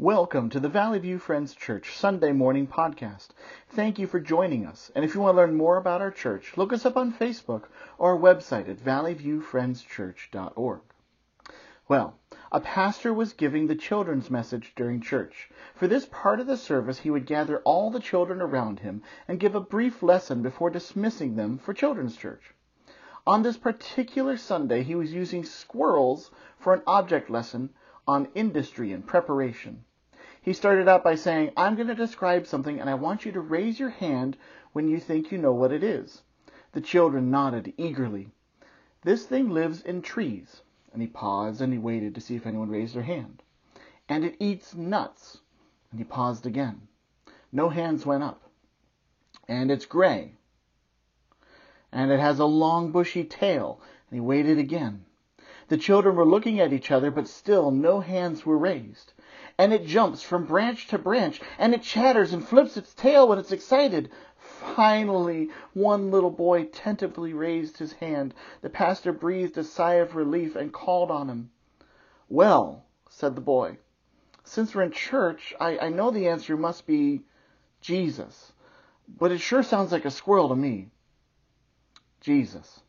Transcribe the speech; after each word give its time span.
Welcome 0.00 0.48
to 0.50 0.60
the 0.60 0.68
Valley 0.68 1.00
View 1.00 1.18
Friends 1.18 1.56
Church 1.56 1.96
Sunday 1.96 2.30
morning 2.30 2.68
podcast. 2.68 3.30
Thank 3.70 3.98
you 3.98 4.06
for 4.06 4.20
joining 4.20 4.64
us. 4.64 4.92
And 4.94 5.04
if 5.04 5.12
you 5.12 5.20
want 5.20 5.32
to 5.32 5.38
learn 5.38 5.56
more 5.56 5.76
about 5.76 6.00
our 6.00 6.12
church, 6.12 6.56
look 6.56 6.72
us 6.72 6.86
up 6.86 6.96
on 6.96 7.12
Facebook 7.12 7.64
or 7.98 8.12
our 8.12 8.16
website 8.16 8.68
at 8.68 8.78
valleyviewfriendschurch.org. 8.78 10.80
Well, 11.88 12.16
a 12.52 12.60
pastor 12.60 13.12
was 13.12 13.32
giving 13.32 13.66
the 13.66 13.74
children's 13.74 14.30
message 14.30 14.72
during 14.76 15.00
church. 15.00 15.50
For 15.74 15.88
this 15.88 16.06
part 16.06 16.38
of 16.38 16.46
the 16.46 16.56
service, 16.56 17.00
he 17.00 17.10
would 17.10 17.26
gather 17.26 17.58
all 17.62 17.90
the 17.90 17.98
children 17.98 18.40
around 18.40 18.78
him 18.78 19.02
and 19.26 19.40
give 19.40 19.56
a 19.56 19.60
brief 19.60 20.00
lesson 20.00 20.42
before 20.42 20.70
dismissing 20.70 21.34
them 21.34 21.58
for 21.58 21.74
children's 21.74 22.16
church. 22.16 22.54
On 23.26 23.42
this 23.42 23.56
particular 23.56 24.36
Sunday, 24.36 24.84
he 24.84 24.94
was 24.94 25.12
using 25.12 25.44
squirrels 25.44 26.30
for 26.56 26.72
an 26.72 26.82
object 26.86 27.28
lesson 27.28 27.70
on 28.06 28.28
industry 28.36 28.92
and 28.92 29.04
preparation. 29.04 29.82
He 30.40 30.52
started 30.52 30.86
out 30.86 31.02
by 31.02 31.16
saying, 31.16 31.50
I'm 31.56 31.74
going 31.74 31.88
to 31.88 31.94
describe 31.94 32.46
something 32.46 32.78
and 32.80 32.88
I 32.88 32.94
want 32.94 33.24
you 33.24 33.32
to 33.32 33.40
raise 33.40 33.80
your 33.80 33.90
hand 33.90 34.36
when 34.72 34.88
you 34.88 35.00
think 35.00 35.32
you 35.32 35.38
know 35.38 35.52
what 35.52 35.72
it 35.72 35.82
is. 35.82 36.22
The 36.72 36.80
children 36.80 37.30
nodded 37.30 37.74
eagerly. 37.76 38.30
This 39.02 39.26
thing 39.26 39.50
lives 39.50 39.82
in 39.82 40.00
trees. 40.00 40.62
And 40.92 41.02
he 41.02 41.08
paused 41.08 41.60
and 41.60 41.72
he 41.72 41.78
waited 41.78 42.14
to 42.14 42.20
see 42.20 42.36
if 42.36 42.46
anyone 42.46 42.70
raised 42.70 42.94
their 42.94 43.02
hand. 43.02 43.42
And 44.08 44.24
it 44.24 44.36
eats 44.38 44.74
nuts. 44.74 45.40
And 45.90 45.98
he 45.98 46.04
paused 46.04 46.46
again. 46.46 46.86
No 47.50 47.68
hands 47.68 48.06
went 48.06 48.22
up. 48.22 48.42
And 49.48 49.70
it's 49.70 49.86
gray. 49.86 50.34
And 51.90 52.10
it 52.12 52.20
has 52.20 52.38
a 52.38 52.44
long 52.44 52.92
bushy 52.92 53.24
tail. 53.24 53.80
And 54.08 54.16
he 54.16 54.20
waited 54.20 54.58
again. 54.58 55.04
The 55.66 55.78
children 55.78 56.16
were 56.16 56.24
looking 56.24 56.60
at 56.60 56.72
each 56.72 56.90
other, 56.90 57.10
but 57.10 57.28
still 57.28 57.70
no 57.70 58.00
hands 58.00 58.46
were 58.46 58.56
raised 58.56 59.12
and 59.58 59.72
it 59.72 59.84
jumps 59.84 60.22
from 60.22 60.46
branch 60.46 60.86
to 60.86 60.96
branch, 60.96 61.40
and 61.58 61.74
it 61.74 61.82
chatters 61.82 62.32
and 62.32 62.46
flips 62.46 62.76
its 62.76 62.94
tail 62.94 63.26
when 63.26 63.38
it's 63.38 63.50
excited. 63.50 64.08
Finally, 64.38 65.50
one 65.74 66.12
little 66.12 66.30
boy 66.30 66.64
tentatively 66.66 67.32
raised 67.32 67.76
his 67.78 67.92
hand. 67.94 68.32
The 68.60 68.70
pastor 68.70 69.12
breathed 69.12 69.58
a 69.58 69.64
sigh 69.64 69.94
of 69.94 70.14
relief 70.14 70.54
and 70.54 70.72
called 70.72 71.10
on 71.10 71.28
him. 71.28 71.50
Well, 72.28 72.84
said 73.10 73.34
the 73.34 73.40
boy, 73.40 73.78
since 74.44 74.74
we're 74.74 74.82
in 74.82 74.92
church, 74.92 75.52
I, 75.60 75.78
I 75.78 75.88
know 75.88 76.12
the 76.12 76.28
answer 76.28 76.56
must 76.56 76.86
be 76.86 77.24
Jesus, 77.80 78.52
but 79.08 79.32
it 79.32 79.38
sure 79.38 79.64
sounds 79.64 79.90
like 79.90 80.04
a 80.04 80.10
squirrel 80.10 80.50
to 80.50 80.56
me. 80.56 80.90
Jesus. 82.20 82.80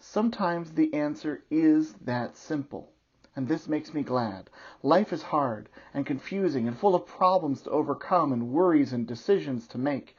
Sometimes 0.00 0.72
the 0.72 0.92
answer 0.92 1.44
is 1.50 1.94
that 2.04 2.36
simple 2.36 2.93
and 3.36 3.48
this 3.48 3.68
makes 3.68 3.92
me 3.92 4.02
glad. 4.02 4.48
Life 4.82 5.12
is 5.12 5.22
hard 5.22 5.68
and 5.92 6.06
confusing 6.06 6.68
and 6.68 6.78
full 6.78 6.94
of 6.94 7.06
problems 7.06 7.62
to 7.62 7.70
overcome 7.70 8.32
and 8.32 8.52
worries 8.52 8.92
and 8.92 9.06
decisions 9.06 9.66
to 9.68 9.78
make. 9.78 10.16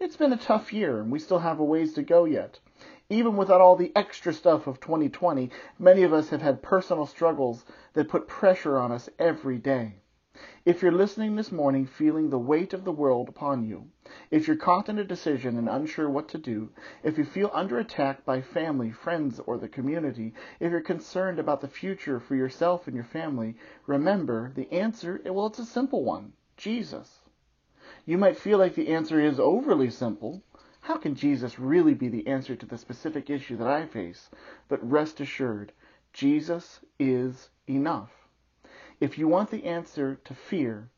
It's 0.00 0.16
been 0.16 0.32
a 0.32 0.36
tough 0.36 0.72
year, 0.72 1.00
and 1.00 1.10
we 1.10 1.18
still 1.18 1.40
have 1.40 1.58
a 1.58 1.64
ways 1.64 1.94
to 1.94 2.02
go 2.02 2.24
yet. 2.24 2.60
Even 3.10 3.36
without 3.36 3.60
all 3.60 3.74
the 3.74 3.92
extra 3.96 4.32
stuff 4.34 4.66
of 4.66 4.80
2020, 4.80 5.50
many 5.78 6.02
of 6.02 6.12
us 6.12 6.28
have 6.28 6.42
had 6.42 6.62
personal 6.62 7.06
struggles 7.06 7.64
that 7.94 8.08
put 8.08 8.28
pressure 8.28 8.78
on 8.78 8.92
us 8.92 9.08
every 9.18 9.58
day. 9.58 9.94
If 10.64 10.82
you're 10.82 10.92
listening 10.92 11.36
this 11.36 11.50
morning 11.50 11.86
feeling 11.86 12.30
the 12.30 12.38
weight 12.38 12.72
of 12.72 12.84
the 12.84 12.92
world 12.92 13.28
upon 13.28 13.64
you, 13.64 13.86
if 14.30 14.46
you're 14.46 14.56
caught 14.56 14.88
in 14.88 14.98
a 14.98 15.04
decision 15.04 15.56
and 15.56 15.68
unsure 15.68 16.08
what 16.10 16.28
to 16.28 16.38
do, 16.38 16.70
if 17.02 17.16
you 17.16 17.24
feel 17.24 17.50
under 17.54 17.78
attack 17.78 18.24
by 18.24 18.42
family, 18.42 18.90
friends, 18.90 19.40
or 19.40 19.56
the 19.56 19.68
community, 19.68 20.34
if 20.60 20.70
you're 20.70 20.80
concerned 20.80 21.38
about 21.38 21.60
the 21.60 21.68
future 21.68 22.20
for 22.20 22.34
yourself 22.34 22.86
and 22.86 22.94
your 22.94 23.04
family, 23.04 23.56
remember 23.86 24.52
the 24.54 24.70
answer, 24.72 25.20
well, 25.24 25.46
it's 25.46 25.58
a 25.58 25.64
simple 25.64 26.04
one 26.04 26.32
Jesus. 26.56 27.20
You 28.04 28.18
might 28.18 28.36
feel 28.36 28.58
like 28.58 28.74
the 28.74 28.88
answer 28.88 29.20
is 29.20 29.40
overly 29.40 29.90
simple. 29.90 30.42
How 30.80 30.96
can 30.96 31.14
Jesus 31.14 31.58
really 31.58 31.94
be 31.94 32.08
the 32.08 32.26
answer 32.26 32.56
to 32.56 32.66
the 32.66 32.78
specific 32.78 33.30
issue 33.30 33.56
that 33.56 33.68
I 33.68 33.86
face? 33.86 34.30
But 34.68 34.88
rest 34.88 35.20
assured, 35.20 35.72
Jesus 36.12 36.80
is 36.98 37.50
enough. 37.66 38.17
If 39.00 39.16
you 39.16 39.28
want 39.28 39.50
the 39.50 39.64
answer 39.64 40.16
to 40.24 40.34
fear 40.34 40.90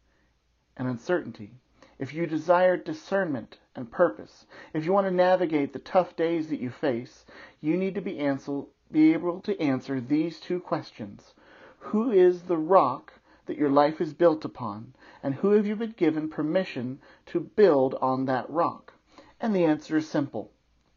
and 0.76 0.88
uncertainty, 0.88 1.52
if 1.98 2.14
you 2.14 2.26
desire 2.26 2.78
discernment 2.78 3.58
and 3.76 3.90
purpose, 3.90 4.46
if 4.72 4.86
you 4.86 4.92
want 4.92 5.06
to 5.06 5.10
navigate 5.10 5.74
the 5.74 5.78
tough 5.78 6.16
days 6.16 6.48
that 6.48 6.60
you 6.60 6.70
face, 6.70 7.26
you 7.60 7.76
need 7.76 7.94
to 7.94 8.00
be, 8.00 8.18
answer, 8.18 8.62
be 8.90 9.12
able 9.12 9.40
to 9.42 9.60
answer 9.60 10.00
these 10.00 10.40
two 10.40 10.60
questions. 10.60 11.34
Who 11.78 12.10
is 12.10 12.44
the 12.44 12.56
rock 12.56 13.12
that 13.44 13.58
your 13.58 13.68
life 13.68 14.00
is 14.00 14.14
built 14.14 14.46
upon? 14.46 14.94
And 15.22 15.34
who 15.34 15.50
have 15.50 15.66
you 15.66 15.76
been 15.76 15.92
given 15.92 16.30
permission 16.30 17.00
to 17.26 17.40
build 17.40 17.96
on 17.96 18.24
that 18.24 18.48
rock? 18.48 18.94
And 19.40 19.54
the 19.54 19.64
answer 19.64 19.98
is 19.98 20.08
simple 20.08 20.52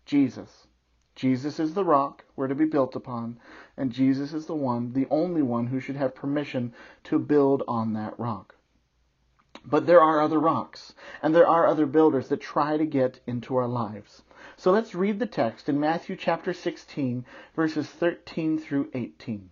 Jesus. 0.06 0.68
Jesus 1.16 1.60
is 1.60 1.74
the 1.74 1.86
rock 1.86 2.26
we're 2.36 2.48
to 2.48 2.56
be 2.56 2.66
built 2.66 2.96
upon, 2.96 3.40
and 3.78 3.92
Jesus 3.92 4.34
is 4.34 4.48
the 4.48 4.56
one, 4.56 4.94
the 4.94 5.08
only 5.10 5.44
one, 5.44 5.68
who 5.68 5.80
should 5.80 5.96
have 5.96 6.16
permission 6.16 6.74
to 7.04 7.20
build 7.20 7.62
on 7.68 7.94
that 7.94 8.18
rock. 8.20 8.56
But 9.66 9.86
there 9.86 10.02
are 10.02 10.20
other 10.20 10.40
rocks, 10.40 10.96
and 11.22 11.34
there 11.34 11.48
are 11.48 11.68
other 11.68 11.86
builders 11.86 12.28
that 12.30 12.42
try 12.42 12.78
to 12.78 12.86
get 12.86 13.20
into 13.28 13.56
our 13.56 13.68
lives. 13.68 14.24
So 14.58 14.72
let's 14.72 14.96
read 14.96 15.20
the 15.20 15.26
text 15.26 15.70
in 15.70 15.80
Matthew 15.80 16.16
chapter 16.16 16.52
16, 16.52 17.26
verses 17.56 17.88
13 17.88 18.58
through 18.58 18.90
18. 18.94 19.52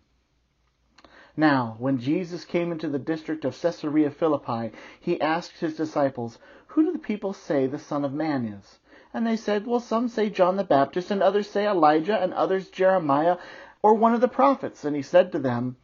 Now, 1.37 1.75
when 1.79 1.97
Jesus 1.97 2.43
came 2.43 2.71
into 2.73 2.89
the 2.89 2.99
district 2.99 3.45
of 3.45 3.59
Caesarea 3.59 4.11
Philippi, 4.11 4.75
he 4.99 5.21
asked 5.21 5.59
his 5.59 5.77
disciples, 5.77 6.39
Who 6.67 6.83
do 6.83 6.91
the 6.91 6.99
people 6.99 7.31
say 7.31 7.67
the 7.67 7.79
Son 7.79 8.03
of 8.03 8.13
Man 8.13 8.45
is? 8.45 8.79
And 9.13 9.27
they 9.27 9.35
said, 9.35 9.67
Well, 9.67 9.79
some 9.81 10.07
say 10.07 10.29
John 10.29 10.55
the 10.55 10.63
Baptist, 10.63 11.11
and 11.11 11.21
others 11.21 11.49
say 11.49 11.67
Elijah, 11.67 12.17
and 12.17 12.33
others 12.33 12.69
Jeremiah, 12.69 13.37
or 13.81 13.93
one 13.93 14.13
of 14.13 14.21
the 14.21 14.27
prophets. 14.27 14.85
And 14.85 14.95
he 14.95 15.01
said 15.01 15.31
to 15.31 15.39
them, 15.39 15.75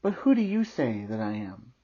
But 0.00 0.14
who 0.14 0.34
do 0.34 0.42
you 0.42 0.64
say 0.64 1.04
that 1.08 1.20
I 1.20 1.32
am? 1.32 1.74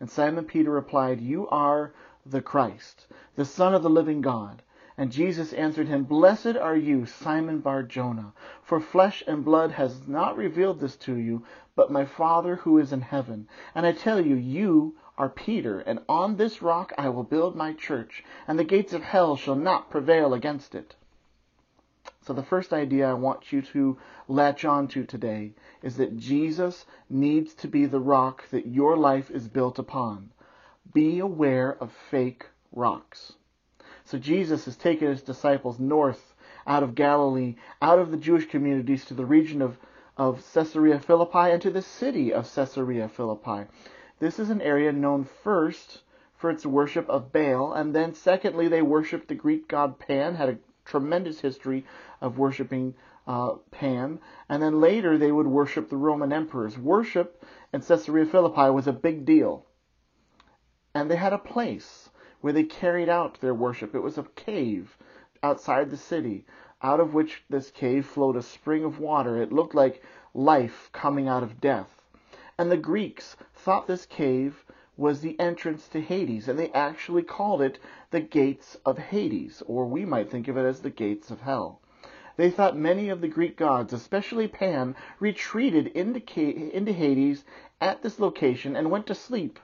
And 0.00 0.10
Simon 0.10 0.44
Peter 0.44 0.70
replied, 0.70 1.20
You 1.20 1.48
are 1.48 1.94
the 2.26 2.42
Christ, 2.42 3.06
the 3.36 3.44
Son 3.44 3.74
of 3.74 3.82
the 3.82 3.88
living 3.88 4.20
God. 4.20 4.62
And 4.96 5.10
Jesus 5.10 5.52
answered 5.52 5.88
him, 5.88 6.04
Blessed 6.04 6.56
are 6.56 6.76
you, 6.76 7.04
Simon 7.04 7.58
Bar 7.58 7.82
Jonah, 7.82 8.32
for 8.62 8.78
flesh 8.78 9.24
and 9.26 9.44
blood 9.44 9.72
has 9.72 10.06
not 10.06 10.36
revealed 10.36 10.78
this 10.78 10.94
to 10.98 11.16
you, 11.16 11.44
but 11.74 11.90
my 11.90 12.04
Father 12.04 12.56
who 12.56 12.78
is 12.78 12.92
in 12.92 13.00
heaven. 13.00 13.48
And 13.74 13.84
I 13.86 13.92
tell 13.92 14.24
you, 14.24 14.36
you 14.36 14.94
are 15.18 15.28
Peter, 15.28 15.80
and 15.80 15.98
on 16.08 16.36
this 16.36 16.62
rock 16.62 16.92
I 16.96 17.08
will 17.08 17.24
build 17.24 17.56
my 17.56 17.72
church, 17.72 18.22
and 18.46 18.56
the 18.56 18.64
gates 18.64 18.92
of 18.92 19.02
hell 19.02 19.34
shall 19.36 19.56
not 19.56 19.90
prevail 19.90 20.32
against 20.32 20.76
it. 20.76 20.94
So 22.22 22.32
the 22.32 22.42
first 22.42 22.72
idea 22.72 23.10
I 23.10 23.14
want 23.14 23.52
you 23.52 23.62
to 23.62 23.98
latch 24.28 24.64
on 24.64 24.88
to 24.88 25.04
today 25.04 25.54
is 25.82 25.96
that 25.96 26.16
Jesus 26.16 26.86
needs 27.10 27.52
to 27.54 27.68
be 27.68 27.86
the 27.86 28.00
rock 28.00 28.48
that 28.50 28.66
your 28.66 28.96
life 28.96 29.30
is 29.30 29.48
built 29.48 29.78
upon. 29.78 30.30
Be 30.92 31.18
aware 31.18 31.76
of 31.82 31.92
fake 31.92 32.46
rocks. 32.72 33.32
So 34.06 34.18
Jesus 34.18 34.66
has 34.66 34.76
taken 34.76 35.08
his 35.08 35.22
disciples 35.22 35.78
north 35.78 36.34
out 36.66 36.82
of 36.82 36.94
Galilee, 36.94 37.56
out 37.80 37.98
of 37.98 38.10
the 38.10 38.16
Jewish 38.16 38.46
communities 38.46 39.04
to 39.06 39.14
the 39.14 39.24
region 39.24 39.62
of, 39.62 39.78
of 40.16 40.44
Caesarea 40.52 41.00
Philippi 41.00 41.50
and 41.50 41.62
to 41.62 41.70
the 41.70 41.82
city 41.82 42.32
of 42.32 42.52
Caesarea 42.54 43.08
Philippi. 43.08 43.66
This 44.18 44.38
is 44.38 44.50
an 44.50 44.60
area 44.60 44.92
known 44.92 45.24
first 45.24 46.02
for 46.36 46.50
its 46.50 46.66
worship 46.66 47.08
of 47.08 47.32
Baal, 47.32 47.72
and 47.72 47.94
then 47.94 48.14
secondly, 48.14 48.68
they 48.68 48.82
worshiped 48.82 49.28
the 49.28 49.34
Greek 49.34 49.68
god 49.68 49.98
Pan, 49.98 50.34
had 50.34 50.50
a 50.50 50.58
tremendous 50.84 51.40
history 51.40 51.86
of 52.20 52.38
worshiping 52.38 52.94
uh, 53.26 53.52
Pan, 53.70 54.18
and 54.50 54.62
then 54.62 54.80
later 54.80 55.16
they 55.16 55.32
would 55.32 55.46
worship 55.46 55.88
the 55.88 55.96
Roman 55.96 56.32
emperors. 56.32 56.76
Worship 56.76 57.42
in 57.72 57.80
Caesarea 57.80 58.26
Philippi 58.26 58.70
was 58.70 58.86
a 58.86 58.92
big 58.92 59.24
deal, 59.24 59.64
and 60.94 61.10
they 61.10 61.16
had 61.16 61.32
a 61.32 61.38
place 61.38 62.03
where 62.44 62.52
they 62.52 62.62
carried 62.62 63.08
out 63.08 63.40
their 63.40 63.54
worship. 63.54 63.94
It 63.94 64.02
was 64.02 64.18
a 64.18 64.26
cave 64.36 64.98
outside 65.42 65.88
the 65.88 65.96
city, 65.96 66.44
out 66.82 67.00
of 67.00 67.14
which 67.14 67.42
this 67.48 67.70
cave 67.70 68.04
flowed 68.04 68.36
a 68.36 68.42
spring 68.42 68.84
of 68.84 69.00
water. 69.00 69.40
It 69.40 69.50
looked 69.50 69.74
like 69.74 70.02
life 70.34 70.90
coming 70.92 71.26
out 71.26 71.42
of 71.42 71.58
death. 71.58 72.02
And 72.58 72.70
the 72.70 72.76
Greeks 72.76 73.34
thought 73.54 73.86
this 73.86 74.04
cave 74.04 74.62
was 74.94 75.22
the 75.22 75.40
entrance 75.40 75.88
to 75.88 76.02
Hades, 76.02 76.46
and 76.46 76.58
they 76.58 76.70
actually 76.72 77.22
called 77.22 77.62
it 77.62 77.78
the 78.10 78.20
gates 78.20 78.76
of 78.84 78.98
Hades, 78.98 79.62
or 79.66 79.86
we 79.86 80.04
might 80.04 80.30
think 80.30 80.46
of 80.46 80.58
it 80.58 80.66
as 80.66 80.80
the 80.80 80.90
gates 80.90 81.30
of 81.30 81.40
hell. 81.40 81.80
They 82.36 82.50
thought 82.50 82.76
many 82.76 83.08
of 83.08 83.22
the 83.22 83.28
Greek 83.28 83.56
gods, 83.56 83.94
especially 83.94 84.48
Pan, 84.48 84.96
retreated 85.18 85.86
into, 85.86 86.20
into 86.76 86.92
Hades 86.92 87.46
at 87.80 88.02
this 88.02 88.20
location 88.20 88.76
and 88.76 88.90
went 88.90 89.06
to 89.06 89.14
sleep 89.14 89.58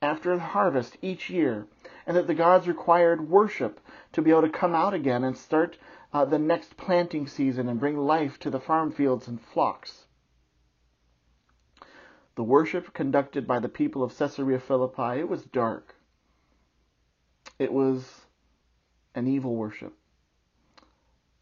after 0.00 0.34
the 0.34 0.42
harvest 0.42 0.96
each 1.02 1.28
year, 1.28 1.66
and 2.06 2.16
that 2.16 2.26
the 2.26 2.34
gods 2.34 2.66
required 2.66 3.28
worship 3.28 3.80
to 4.12 4.22
be 4.22 4.30
able 4.30 4.42
to 4.42 4.48
come 4.48 4.74
out 4.74 4.94
again 4.94 5.24
and 5.24 5.36
start 5.36 5.78
uh, 6.12 6.24
the 6.24 6.38
next 6.38 6.76
planting 6.76 7.26
season 7.26 7.68
and 7.68 7.80
bring 7.80 7.96
life 7.96 8.38
to 8.38 8.50
the 8.50 8.60
farm 8.60 8.92
fields 8.92 9.28
and 9.28 9.40
flocks. 9.40 10.06
the 12.34 12.42
worship 12.42 12.94
conducted 12.94 13.46
by 13.46 13.58
the 13.58 13.68
people 13.68 14.02
of 14.02 14.16
Caesarea 14.16 14.58
Philippi, 14.58 15.20
it 15.20 15.28
was 15.28 15.44
dark. 15.44 15.94
It 17.58 17.72
was 17.72 18.22
an 19.14 19.28
evil 19.28 19.54
worship. 19.54 19.92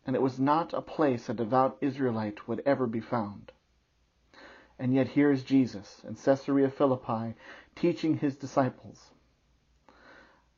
And 0.05 0.17
it 0.17 0.23
was 0.23 0.41
not 0.41 0.73
a 0.73 0.83
place 0.83 1.29
a 1.29 1.35
devout 1.35 1.79
Israelite 1.81 2.49
would 2.49 2.63
ever 2.67 2.87
be 2.87 3.01
found. 3.01 3.53
And 4.79 4.95
yet 4.95 5.09
here 5.09 5.31
is 5.31 5.45
Jesus 5.45 6.03
in 6.07 6.17
Caesarea 6.17 6.71
Philippi 6.71 7.35
teaching 7.77 8.17
his 8.17 8.35
disciples. 8.35 9.11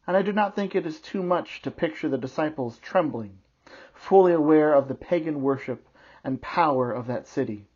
And 0.07 0.17
I 0.17 0.23
do 0.23 0.33
not 0.33 0.57
think 0.57 0.75
it 0.75 0.87
is 0.87 1.01
too 1.01 1.23
much 1.23 1.63
to 1.63 1.71
picture 1.71 2.09
the 2.09 2.19
disciples 2.19 2.79
trembling, 2.79 3.39
fully 3.95 4.33
aware 4.33 4.75
of 4.75 4.89
the 4.89 4.95
pagan 4.95 5.43
worship 5.43 5.87
and 6.25 6.43
power 6.43 6.93
of 6.93 7.07
that 7.07 7.29
city. 7.29 7.67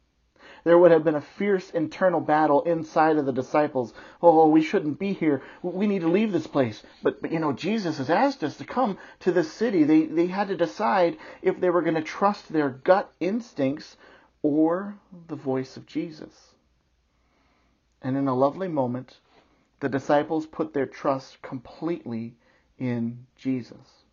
There 0.65 0.77
would 0.77 0.91
have 0.91 1.05
been 1.05 1.15
a 1.15 1.21
fierce 1.21 1.71
internal 1.71 2.21
battle 2.21 2.63
inside 2.63 3.19
of 3.19 3.27
the 3.27 3.33
disciples. 3.33 3.95
Oh, 4.21 4.49
we 4.49 4.63
shouldn't 4.63 4.99
be 4.99 5.13
here. 5.13 5.43
We 5.63 5.87
need 5.87 6.01
to 6.01 6.09
leave 6.09 6.33
this 6.33 6.49
place. 6.49 6.83
But, 7.05 7.23
but 7.23 7.31
you 7.31 7.39
know, 7.39 7.53
Jesus 7.53 7.99
has 7.99 8.11
asked 8.11 8.43
us 8.43 8.57
to 8.57 8.65
come 8.65 8.99
to 9.21 9.31
this 9.31 9.53
city. 9.53 9.85
They, 9.85 10.07
they 10.07 10.27
had 10.27 10.49
to 10.49 10.57
decide 10.57 11.19
if 11.41 11.61
they 11.61 11.71
were 11.71 11.83
going 11.83 11.95
to 11.95 12.03
trust 12.03 12.53
their 12.53 12.69
gut 12.69 13.13
instincts 13.21 13.97
or 14.43 14.97
the 15.29 15.37
voice 15.37 15.77
of 15.77 15.87
Jesus. 15.87 16.35
And 18.03 18.17
in 18.17 18.27
a 18.27 18.35
lovely 18.35 18.69
moment, 18.69 19.17
the 19.81 19.89
disciples 19.89 20.47
put 20.47 20.73
their 20.73 20.87
trust 20.87 21.43
completely 21.43 22.37
in 22.79 23.27
Jesus. 23.37 24.05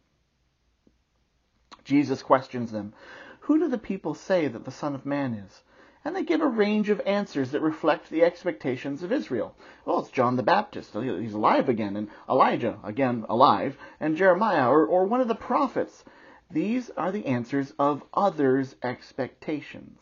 Jesus 1.83 2.21
questions 2.23 2.71
them, 2.71 2.93
Who 3.41 3.59
do 3.59 3.67
the 3.67 3.77
people 3.77 4.13
say 4.13 4.47
that 4.47 4.65
the 4.65 4.71
Son 4.71 4.95
of 4.95 5.05
Man 5.05 5.33
is? 5.33 5.63
And 6.05 6.15
they 6.15 6.23
give 6.23 6.41
a 6.41 6.47
range 6.47 6.89
of 6.89 7.01
answers 7.05 7.51
that 7.51 7.61
reflect 7.61 8.09
the 8.09 8.23
expectations 8.23 9.03
of 9.03 9.11
Israel. 9.11 9.55
Well, 9.85 9.99
it's 9.99 10.09
John 10.09 10.35
the 10.35 10.43
Baptist. 10.43 10.93
He's 10.93 11.33
alive 11.33 11.69
again, 11.69 11.95
and 11.95 12.09
Elijah, 12.29 12.77
again 12.83 13.25
alive, 13.29 13.77
and 14.01 14.17
Jeremiah, 14.17 14.69
or, 14.69 14.85
or 14.85 15.05
one 15.05 15.21
of 15.21 15.29
the 15.29 15.35
prophets. 15.35 16.03
These 16.51 16.89
are 16.91 17.11
the 17.11 17.25
answers 17.25 17.73
of 17.79 18.03
others' 18.13 18.75
expectations. 18.83 20.01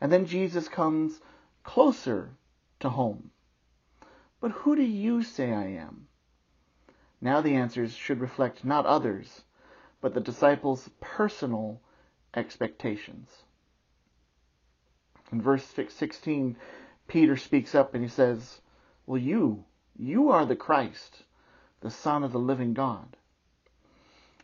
And 0.00 0.10
then 0.10 0.24
Jesus 0.24 0.66
comes 0.66 1.20
closer 1.62 2.30
to 2.80 2.88
home. 2.88 3.30
But 4.40 4.50
who 4.50 4.76
do 4.76 4.82
you 4.82 5.22
say 5.22 5.52
I 5.52 5.64
am? 5.64 6.08
Now 7.20 7.40
the 7.40 7.54
answers 7.54 7.92
should 7.92 8.20
reflect 8.20 8.64
not 8.64 8.86
others, 8.86 9.44
but 10.00 10.14
the 10.14 10.20
disciples' 10.20 10.90
personal 11.00 11.80
expectations. 12.34 13.44
In 15.32 15.40
verse 15.40 15.64
16, 15.64 16.56
Peter 17.08 17.36
speaks 17.36 17.74
up 17.74 17.94
and 17.94 18.02
he 18.02 18.08
says, 18.08 18.60
Well, 19.06 19.20
you, 19.20 19.64
you 19.96 20.28
are 20.28 20.44
the 20.44 20.54
Christ, 20.54 21.24
the 21.80 21.90
Son 21.90 22.22
of 22.22 22.32
the 22.32 22.38
living 22.38 22.74
God. 22.74 23.16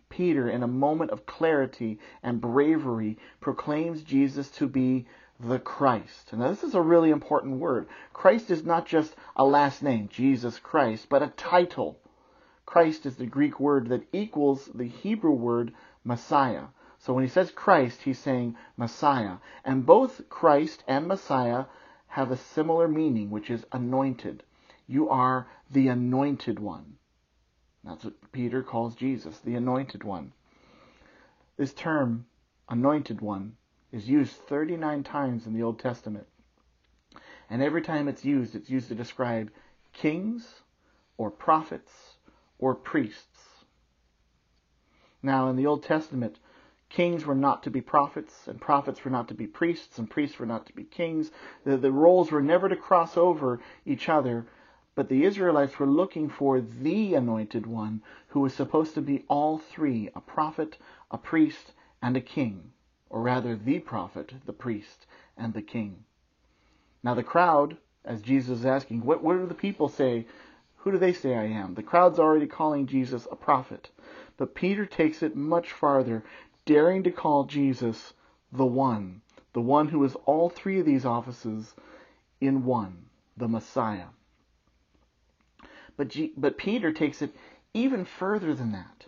Peter, 0.08 0.48
in 0.48 0.62
a 0.62 0.68
moment 0.68 1.10
of 1.10 1.26
clarity 1.26 1.98
and 2.22 2.40
bravery, 2.40 3.18
proclaims 3.40 4.02
Jesus 4.02 4.50
to 4.50 4.66
be 4.66 5.06
the 5.44 5.58
Christ. 5.58 6.32
Now, 6.32 6.48
this 6.48 6.62
is 6.62 6.74
a 6.74 6.80
really 6.80 7.10
important 7.10 7.58
word. 7.58 7.88
Christ 8.12 8.50
is 8.50 8.64
not 8.64 8.86
just 8.86 9.14
a 9.34 9.44
last 9.44 9.82
name, 9.82 10.08
Jesus 10.12 10.58
Christ, 10.58 11.08
but 11.08 11.22
a 11.22 11.32
title. 11.36 11.98
Christ 12.64 13.06
is 13.06 13.16
the 13.16 13.26
Greek 13.26 13.58
word 13.58 13.88
that 13.88 14.06
equals 14.12 14.70
the 14.72 14.86
Hebrew 14.86 15.32
word 15.32 15.72
Messiah. 16.04 16.66
So 16.98 17.12
when 17.12 17.24
he 17.24 17.28
says 17.28 17.50
Christ, 17.50 18.02
he's 18.02 18.20
saying 18.20 18.56
Messiah. 18.76 19.38
And 19.64 19.84
both 19.84 20.28
Christ 20.28 20.84
and 20.86 21.08
Messiah 21.08 21.64
have 22.06 22.30
a 22.30 22.36
similar 22.36 22.86
meaning, 22.86 23.30
which 23.30 23.50
is 23.50 23.66
anointed. 23.72 24.44
You 24.86 25.08
are 25.08 25.48
the 25.70 25.88
anointed 25.88 26.60
one. 26.60 26.98
That's 27.82 28.04
what 28.04 28.30
Peter 28.30 28.62
calls 28.62 28.94
Jesus, 28.94 29.40
the 29.40 29.56
anointed 29.56 30.04
one. 30.04 30.32
This 31.56 31.74
term, 31.74 32.26
anointed 32.68 33.20
one, 33.20 33.56
is 33.92 34.08
used 34.08 34.32
39 34.32 35.04
times 35.04 35.46
in 35.46 35.52
the 35.52 35.62
Old 35.62 35.78
Testament. 35.78 36.26
And 37.50 37.62
every 37.62 37.82
time 37.82 38.08
it's 38.08 38.24
used, 38.24 38.54
it's 38.54 38.70
used 38.70 38.88
to 38.88 38.94
describe 38.94 39.50
kings 39.92 40.62
or 41.18 41.30
prophets 41.30 41.92
or 42.58 42.74
priests. 42.74 43.64
Now, 45.22 45.48
in 45.50 45.56
the 45.56 45.66
Old 45.66 45.82
Testament, 45.82 46.38
kings 46.88 47.26
were 47.26 47.34
not 47.34 47.62
to 47.64 47.70
be 47.70 47.82
prophets, 47.82 48.48
and 48.48 48.60
prophets 48.60 49.04
were 49.04 49.10
not 49.10 49.28
to 49.28 49.34
be 49.34 49.46
priests, 49.46 49.98
and 49.98 50.08
priests 50.08 50.38
were 50.38 50.46
not 50.46 50.66
to 50.66 50.72
be 50.72 50.84
kings. 50.84 51.30
The, 51.64 51.76
the 51.76 51.92
roles 51.92 52.32
were 52.32 52.42
never 52.42 52.70
to 52.70 52.76
cross 52.76 53.18
over 53.18 53.60
each 53.84 54.08
other, 54.08 54.46
but 54.94 55.10
the 55.10 55.24
Israelites 55.24 55.78
were 55.78 55.86
looking 55.86 56.30
for 56.30 56.60
the 56.60 57.14
anointed 57.14 57.66
one 57.66 58.02
who 58.28 58.40
was 58.40 58.54
supposed 58.54 58.94
to 58.94 59.02
be 59.02 59.24
all 59.28 59.58
three 59.58 60.08
a 60.14 60.20
prophet, 60.20 60.78
a 61.10 61.18
priest, 61.18 61.72
and 62.00 62.16
a 62.16 62.20
king 62.20 62.72
or 63.12 63.20
rather 63.20 63.54
the 63.54 63.78
prophet, 63.78 64.32
the 64.46 64.52
priest, 64.54 65.06
and 65.36 65.52
the 65.52 65.62
king. 65.62 66.02
Now 67.04 67.14
the 67.14 67.22
crowd, 67.22 67.76
as 68.06 68.22
Jesus 68.22 68.60
is 68.60 68.66
asking, 68.66 69.04
what, 69.04 69.22
what 69.22 69.34
do 69.34 69.46
the 69.46 69.54
people 69.54 69.88
say? 69.88 70.26
Who 70.78 70.90
do 70.90 70.98
they 70.98 71.12
say 71.12 71.36
I 71.36 71.44
am? 71.44 71.74
The 71.74 71.82
crowd's 71.82 72.18
already 72.18 72.46
calling 72.46 72.86
Jesus 72.86 73.28
a 73.30 73.36
prophet. 73.36 73.90
But 74.38 74.54
Peter 74.54 74.86
takes 74.86 75.22
it 75.22 75.36
much 75.36 75.70
farther, 75.70 76.24
daring 76.64 77.02
to 77.02 77.10
call 77.12 77.44
Jesus 77.44 78.14
the 78.50 78.64
one, 78.66 79.20
the 79.52 79.60
one 79.60 79.88
who 79.88 80.02
is 80.04 80.16
all 80.24 80.48
three 80.48 80.80
of 80.80 80.86
these 80.86 81.04
offices 81.04 81.74
in 82.40 82.64
one, 82.64 83.04
the 83.36 83.46
Messiah. 83.46 84.06
But, 85.98 86.08
G- 86.08 86.32
but 86.36 86.56
Peter 86.56 86.92
takes 86.92 87.20
it 87.20 87.36
even 87.74 88.06
further 88.06 88.54
than 88.54 88.72
that 88.72 89.01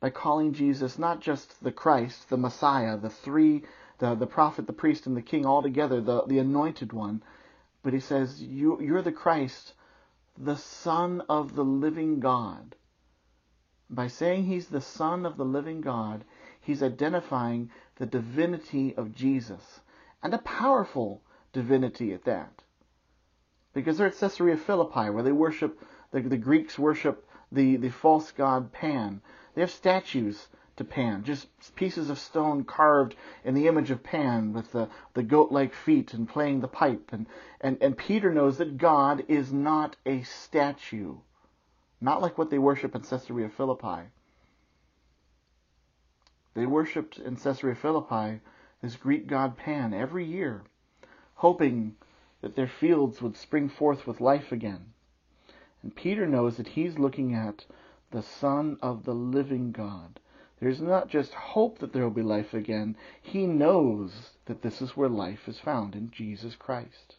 by 0.00 0.10
calling 0.10 0.52
Jesus 0.52 0.98
not 0.98 1.20
just 1.20 1.62
the 1.62 1.72
Christ, 1.72 2.28
the 2.28 2.36
Messiah, 2.36 2.96
the 2.96 3.10
three, 3.10 3.62
the, 3.98 4.14
the 4.14 4.26
prophet, 4.26 4.66
the 4.66 4.72
priest, 4.72 5.06
and 5.06 5.16
the 5.16 5.22
king 5.22 5.46
all 5.46 5.62
together, 5.62 6.00
the, 6.00 6.22
the 6.24 6.38
anointed 6.38 6.92
one, 6.92 7.22
but 7.82 7.92
he 7.92 8.00
says, 8.00 8.42
you, 8.42 8.80
You're 8.80 9.02
the 9.02 9.12
Christ, 9.12 9.72
the 10.36 10.56
Son 10.56 11.22
of 11.28 11.54
the 11.54 11.64
living 11.64 12.20
God. 12.20 12.74
By 13.88 14.08
saying 14.08 14.44
he's 14.44 14.68
the 14.68 14.80
Son 14.80 15.24
of 15.24 15.36
the 15.36 15.44
living 15.44 15.80
God, 15.80 16.24
he's 16.60 16.82
identifying 16.82 17.70
the 17.96 18.06
divinity 18.06 18.94
of 18.96 19.14
Jesus, 19.14 19.80
and 20.22 20.34
a 20.34 20.38
powerful 20.38 21.22
divinity 21.52 22.12
at 22.12 22.24
that. 22.24 22.62
Because 23.72 23.96
they're 23.96 24.08
at 24.08 24.18
Caesarea 24.18 24.56
Philippi, 24.56 25.10
where 25.10 25.22
they 25.22 25.32
worship, 25.32 25.80
the, 26.10 26.20
the 26.20 26.36
Greeks 26.36 26.78
worship 26.78 27.26
the, 27.52 27.76
the 27.76 27.90
false 27.90 28.32
god 28.32 28.72
Pan. 28.72 29.20
They 29.56 29.62
have 29.62 29.70
statues 29.70 30.48
to 30.76 30.84
Pan, 30.84 31.24
just 31.24 31.48
pieces 31.76 32.10
of 32.10 32.18
stone 32.18 32.64
carved 32.64 33.16
in 33.42 33.54
the 33.54 33.68
image 33.68 33.90
of 33.90 34.02
Pan 34.02 34.52
with 34.52 34.72
the, 34.72 34.90
the 35.14 35.22
goat 35.22 35.50
like 35.50 35.72
feet 35.72 36.12
and 36.12 36.28
playing 36.28 36.60
the 36.60 36.68
pipe. 36.68 37.08
And, 37.10 37.26
and, 37.62 37.78
and 37.80 37.96
Peter 37.96 38.30
knows 38.34 38.58
that 38.58 38.76
God 38.76 39.24
is 39.28 39.54
not 39.54 39.96
a 40.04 40.20
statue, 40.24 41.16
not 42.02 42.20
like 42.20 42.36
what 42.36 42.50
they 42.50 42.58
worship 42.58 42.94
in 42.94 43.00
Caesarea 43.00 43.48
Philippi. 43.48 44.10
They 46.52 46.66
worshipped 46.66 47.18
in 47.18 47.36
Caesarea 47.36 47.76
Philippi 47.76 48.42
this 48.82 48.96
Greek 48.96 49.26
god 49.26 49.56
Pan 49.56 49.94
every 49.94 50.26
year, 50.26 50.64
hoping 51.36 51.96
that 52.42 52.56
their 52.56 52.68
fields 52.68 53.22
would 53.22 53.38
spring 53.38 53.70
forth 53.70 54.06
with 54.06 54.20
life 54.20 54.52
again. 54.52 54.92
And 55.82 55.96
Peter 55.96 56.26
knows 56.26 56.58
that 56.58 56.68
he's 56.68 56.98
looking 56.98 57.34
at 57.34 57.64
the 58.10 58.22
Son 58.22 58.78
of 58.82 59.04
the 59.04 59.14
living 59.14 59.72
God. 59.72 60.20
There's 60.60 60.80
not 60.80 61.08
just 61.08 61.34
hope 61.34 61.78
that 61.78 61.92
there 61.92 62.02
will 62.02 62.10
be 62.10 62.22
life 62.22 62.54
again. 62.54 62.96
He 63.20 63.46
knows 63.46 64.30
that 64.46 64.62
this 64.62 64.80
is 64.80 64.96
where 64.96 65.08
life 65.08 65.48
is 65.48 65.58
found 65.58 65.94
in 65.94 66.10
Jesus 66.10 66.56
Christ. 66.56 67.16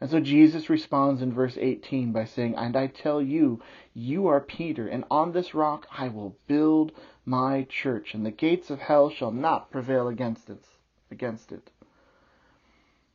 And 0.00 0.08
so 0.08 0.20
Jesus 0.20 0.70
responds 0.70 1.22
in 1.22 1.32
verse 1.32 1.58
18 1.58 2.12
by 2.12 2.24
saying, 2.24 2.54
And 2.54 2.76
I 2.76 2.86
tell 2.86 3.20
you, 3.20 3.60
you 3.94 4.28
are 4.28 4.40
Peter, 4.40 4.86
and 4.86 5.04
on 5.10 5.32
this 5.32 5.54
rock 5.54 5.88
I 5.90 6.08
will 6.08 6.36
build 6.46 6.92
my 7.24 7.66
church, 7.68 8.14
and 8.14 8.24
the 8.24 8.30
gates 8.30 8.70
of 8.70 8.78
hell 8.78 9.10
shall 9.10 9.32
not 9.32 9.72
prevail 9.72 10.06
against 10.06 10.48
it. 10.48 10.64
Against 11.10 11.50
it. 11.50 11.70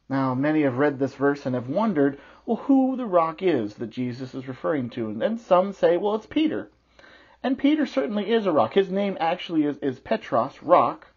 Now, 0.10 0.36
many 0.36 0.64
have 0.64 0.78
read 0.78 1.00
this 1.00 1.16
verse 1.16 1.46
and 1.46 1.56
have 1.56 1.70
wondered, 1.70 2.20
well, 2.46 2.58
who 2.58 2.96
the 2.96 3.06
rock 3.06 3.42
is 3.42 3.76
that 3.76 3.90
Jesus 3.90 4.34
is 4.34 4.48
referring 4.48 4.90
to. 4.92 5.10
And 5.10 5.22
then 5.22 5.38
some 5.38 5.74
say, 5.74 5.98
well, 5.98 6.16
it's 6.16 6.26
Peter. 6.26 6.70
And 7.42 7.58
Peter 7.58 7.86
certainly 7.86 8.32
is 8.32 8.46
a 8.46 8.52
rock. 8.52 8.74
His 8.74 8.90
name 8.90 9.18
actually 9.20 9.64
is, 9.64 9.78
is 9.78 10.00
Petros, 10.00 10.54
rock. 10.62 11.08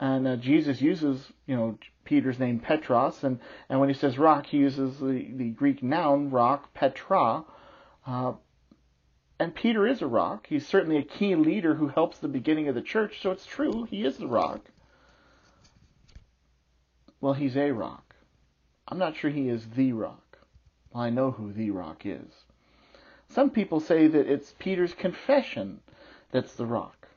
And 0.00 0.26
uh, 0.26 0.36
Jesus 0.36 0.80
uses, 0.80 1.32
you 1.46 1.56
know, 1.56 1.78
Peter's 2.04 2.38
name 2.38 2.60
Petros. 2.60 3.24
And, 3.24 3.40
and 3.68 3.80
when 3.80 3.88
he 3.88 3.94
says 3.94 4.18
rock, 4.18 4.46
he 4.46 4.58
uses 4.58 4.98
the, 4.98 5.30
the 5.36 5.50
Greek 5.50 5.82
noun 5.82 6.30
rock, 6.30 6.72
Petra. 6.74 7.44
Uh, 8.06 8.32
and 9.40 9.54
Peter 9.54 9.86
is 9.86 10.02
a 10.02 10.06
rock. 10.06 10.46
He's 10.48 10.66
certainly 10.66 10.98
a 10.98 11.02
key 11.02 11.34
leader 11.34 11.74
who 11.74 11.88
helps 11.88 12.18
the 12.18 12.28
beginning 12.28 12.68
of 12.68 12.74
the 12.74 12.82
church. 12.82 13.20
So 13.22 13.30
it's 13.30 13.46
true, 13.46 13.84
he 13.90 14.04
is 14.04 14.16
the 14.16 14.26
rock. 14.26 14.60
Well, 17.20 17.34
he's 17.34 17.56
a 17.56 17.72
rock 17.72 18.08
I'm 18.90 18.98
not 18.98 19.16
sure 19.16 19.30
he 19.30 19.48
is 19.48 19.66
the 19.76 19.92
rock. 19.92 20.27
I 20.98 21.10
know 21.10 21.30
who 21.30 21.52
the 21.52 21.70
rock 21.70 22.04
is. 22.04 22.44
Some 23.28 23.50
people 23.50 23.80
say 23.80 24.08
that 24.08 24.26
it's 24.26 24.54
Peter's 24.58 24.94
confession 24.94 25.80
that's 26.30 26.54
the 26.54 26.66
rock. 26.66 27.08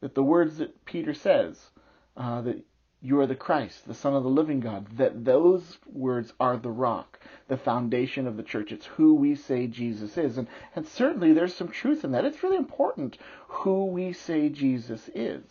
That 0.00 0.14
the 0.14 0.22
words 0.22 0.58
that 0.58 0.84
Peter 0.84 1.14
says, 1.14 1.70
uh, 2.16 2.42
that 2.42 2.64
you 3.00 3.18
are 3.20 3.26
the 3.26 3.34
Christ, 3.34 3.86
the 3.86 3.94
Son 3.94 4.14
of 4.14 4.22
the 4.22 4.28
living 4.28 4.60
God, 4.60 4.86
that 4.96 5.24
those 5.24 5.78
words 5.86 6.32
are 6.38 6.56
the 6.56 6.70
rock, 6.70 7.18
the 7.48 7.56
foundation 7.56 8.26
of 8.26 8.36
the 8.36 8.42
church. 8.42 8.70
It's 8.72 8.86
who 8.86 9.14
we 9.14 9.34
say 9.34 9.66
Jesus 9.66 10.16
is. 10.16 10.38
And, 10.38 10.46
and 10.76 10.86
certainly 10.86 11.32
there's 11.32 11.54
some 11.54 11.68
truth 11.68 12.04
in 12.04 12.12
that. 12.12 12.24
It's 12.24 12.42
really 12.42 12.56
important 12.56 13.18
who 13.48 13.86
we 13.86 14.12
say 14.12 14.48
Jesus 14.48 15.08
is. 15.14 15.44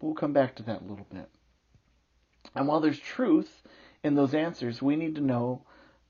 We'll 0.00 0.14
come 0.14 0.32
back 0.32 0.56
to 0.56 0.62
that 0.64 0.82
a 0.82 0.84
little 0.84 1.06
bit. 1.12 1.28
And 2.54 2.68
while 2.68 2.80
there's 2.80 2.98
truth 2.98 3.62
in 4.04 4.14
those 4.14 4.34
answers, 4.34 4.82
we 4.82 4.96
need 4.96 5.14
to 5.14 5.20
know 5.20 5.62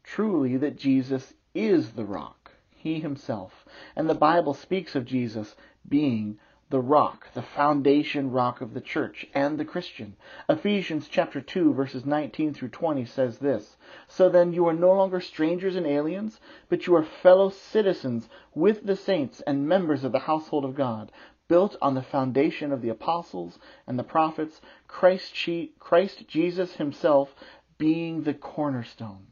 truly 0.03 0.57
that 0.57 0.79
Jesus 0.79 1.35
is 1.55 1.93
the 1.93 2.05
rock, 2.05 2.53
He 2.71 3.01
Himself. 3.01 3.67
And 3.95 4.09
the 4.09 4.15
Bible 4.15 4.55
speaks 4.55 4.95
of 4.95 5.05
Jesus 5.05 5.55
being 5.89 6.39
the 6.71 6.81
rock, 6.81 7.29
the 7.35 7.43
foundation 7.43 8.31
rock 8.31 8.63
of 8.63 8.73
the 8.73 8.81
church 8.81 9.27
and 9.35 9.59
the 9.59 9.65
Christian. 9.65 10.17
Ephesians 10.49 11.07
chapter 11.07 11.43
2 11.43 11.75
verses 11.75 12.07
19 12.07 12.55
through 12.55 12.71
20 12.71 13.05
says 13.05 13.37
this, 13.37 13.77
So 14.09 14.31
then 14.31 14.55
you 14.55 14.67
are 14.67 14.73
no 14.73 14.93
longer 14.93 15.21
strangers 15.21 15.77
and 15.77 15.87
aliens, 15.87 16.41
but 16.71 16.87
you 16.87 16.95
are 16.95 17.05
fellow 17.05 17.51
citizens 17.51 18.27
with 18.55 18.87
the 18.87 18.97
saints 18.97 19.43
and 19.43 19.69
members 19.69 20.03
of 20.03 20.13
the 20.13 20.21
household 20.21 20.65
of 20.65 20.75
God, 20.75 21.13
built 21.47 21.77
on 21.83 21.95
the 21.95 22.01
foundation 22.01 22.73
of 22.73 22.81
the 22.81 22.89
apostles 22.89 23.59
and 23.87 23.99
the 23.99 24.03
prophets, 24.03 24.63
Christ, 24.89 25.47
Christ 25.79 26.27
Jesus 26.27 26.77
himself 26.77 27.35
being 27.83 28.23
the 28.23 28.33
cornerstone. 28.33 29.27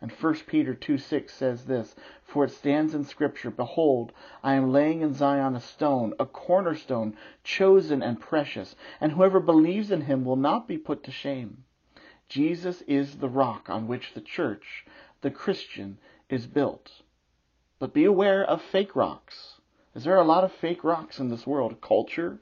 And 0.00 0.10
1 0.10 0.34
Peter 0.46 0.72
2 0.72 0.96
6 0.96 1.34
says 1.34 1.66
this 1.66 1.94
For 2.22 2.46
it 2.46 2.50
stands 2.50 2.94
in 2.94 3.04
Scripture, 3.04 3.50
Behold, 3.50 4.12
I 4.42 4.54
am 4.54 4.72
laying 4.72 5.02
in 5.02 5.12
Zion 5.12 5.54
a 5.54 5.60
stone, 5.60 6.14
a 6.18 6.24
cornerstone, 6.24 7.18
chosen 7.44 8.02
and 8.02 8.18
precious, 8.18 8.76
and 8.98 9.12
whoever 9.12 9.40
believes 9.40 9.90
in 9.90 10.00
him 10.00 10.24
will 10.24 10.36
not 10.36 10.66
be 10.66 10.78
put 10.78 11.04
to 11.04 11.10
shame. 11.10 11.64
Jesus 12.30 12.80
is 12.86 13.18
the 13.18 13.28
rock 13.28 13.68
on 13.68 13.88
which 13.88 14.14
the 14.14 14.22
church, 14.22 14.86
the 15.20 15.30
Christian, 15.30 15.98
is 16.30 16.46
built. 16.46 17.02
But 17.78 17.92
be 17.92 18.06
aware 18.06 18.42
of 18.42 18.62
fake 18.62 18.96
rocks. 18.96 19.60
Is 19.94 20.04
there 20.04 20.16
a 20.16 20.24
lot 20.24 20.44
of 20.44 20.52
fake 20.52 20.82
rocks 20.82 21.18
in 21.18 21.28
this 21.28 21.46
world? 21.46 21.82
Culture 21.82 22.38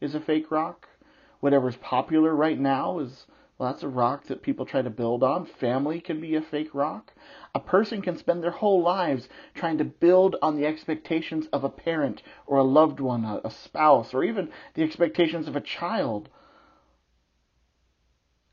is 0.00 0.14
a 0.14 0.20
fake 0.20 0.52
rock. 0.52 0.86
Whatever's 1.40 1.76
popular 1.78 2.32
right 2.32 2.60
now 2.60 3.00
is 3.00 3.26
well, 3.58 3.72
that's 3.72 3.82
a 3.82 3.88
rock 3.88 4.26
that 4.26 4.42
people 4.42 4.64
try 4.64 4.82
to 4.82 4.90
build 4.90 5.24
on. 5.24 5.44
Family 5.44 6.00
can 6.00 6.20
be 6.20 6.36
a 6.36 6.42
fake 6.42 6.72
rock. 6.72 7.12
A 7.56 7.60
person 7.60 8.00
can 8.02 8.16
spend 8.16 8.40
their 8.40 8.52
whole 8.52 8.82
lives 8.82 9.28
trying 9.54 9.78
to 9.78 9.84
build 9.84 10.36
on 10.40 10.54
the 10.54 10.64
expectations 10.64 11.48
of 11.52 11.64
a 11.64 11.68
parent 11.68 12.22
or 12.46 12.58
a 12.58 12.62
loved 12.62 13.00
one, 13.00 13.24
a, 13.24 13.50
spouse, 13.50 14.14
or 14.14 14.22
even 14.22 14.50
the 14.74 14.84
expectations 14.84 15.48
of 15.48 15.56
a 15.56 15.60
child. 15.60 16.28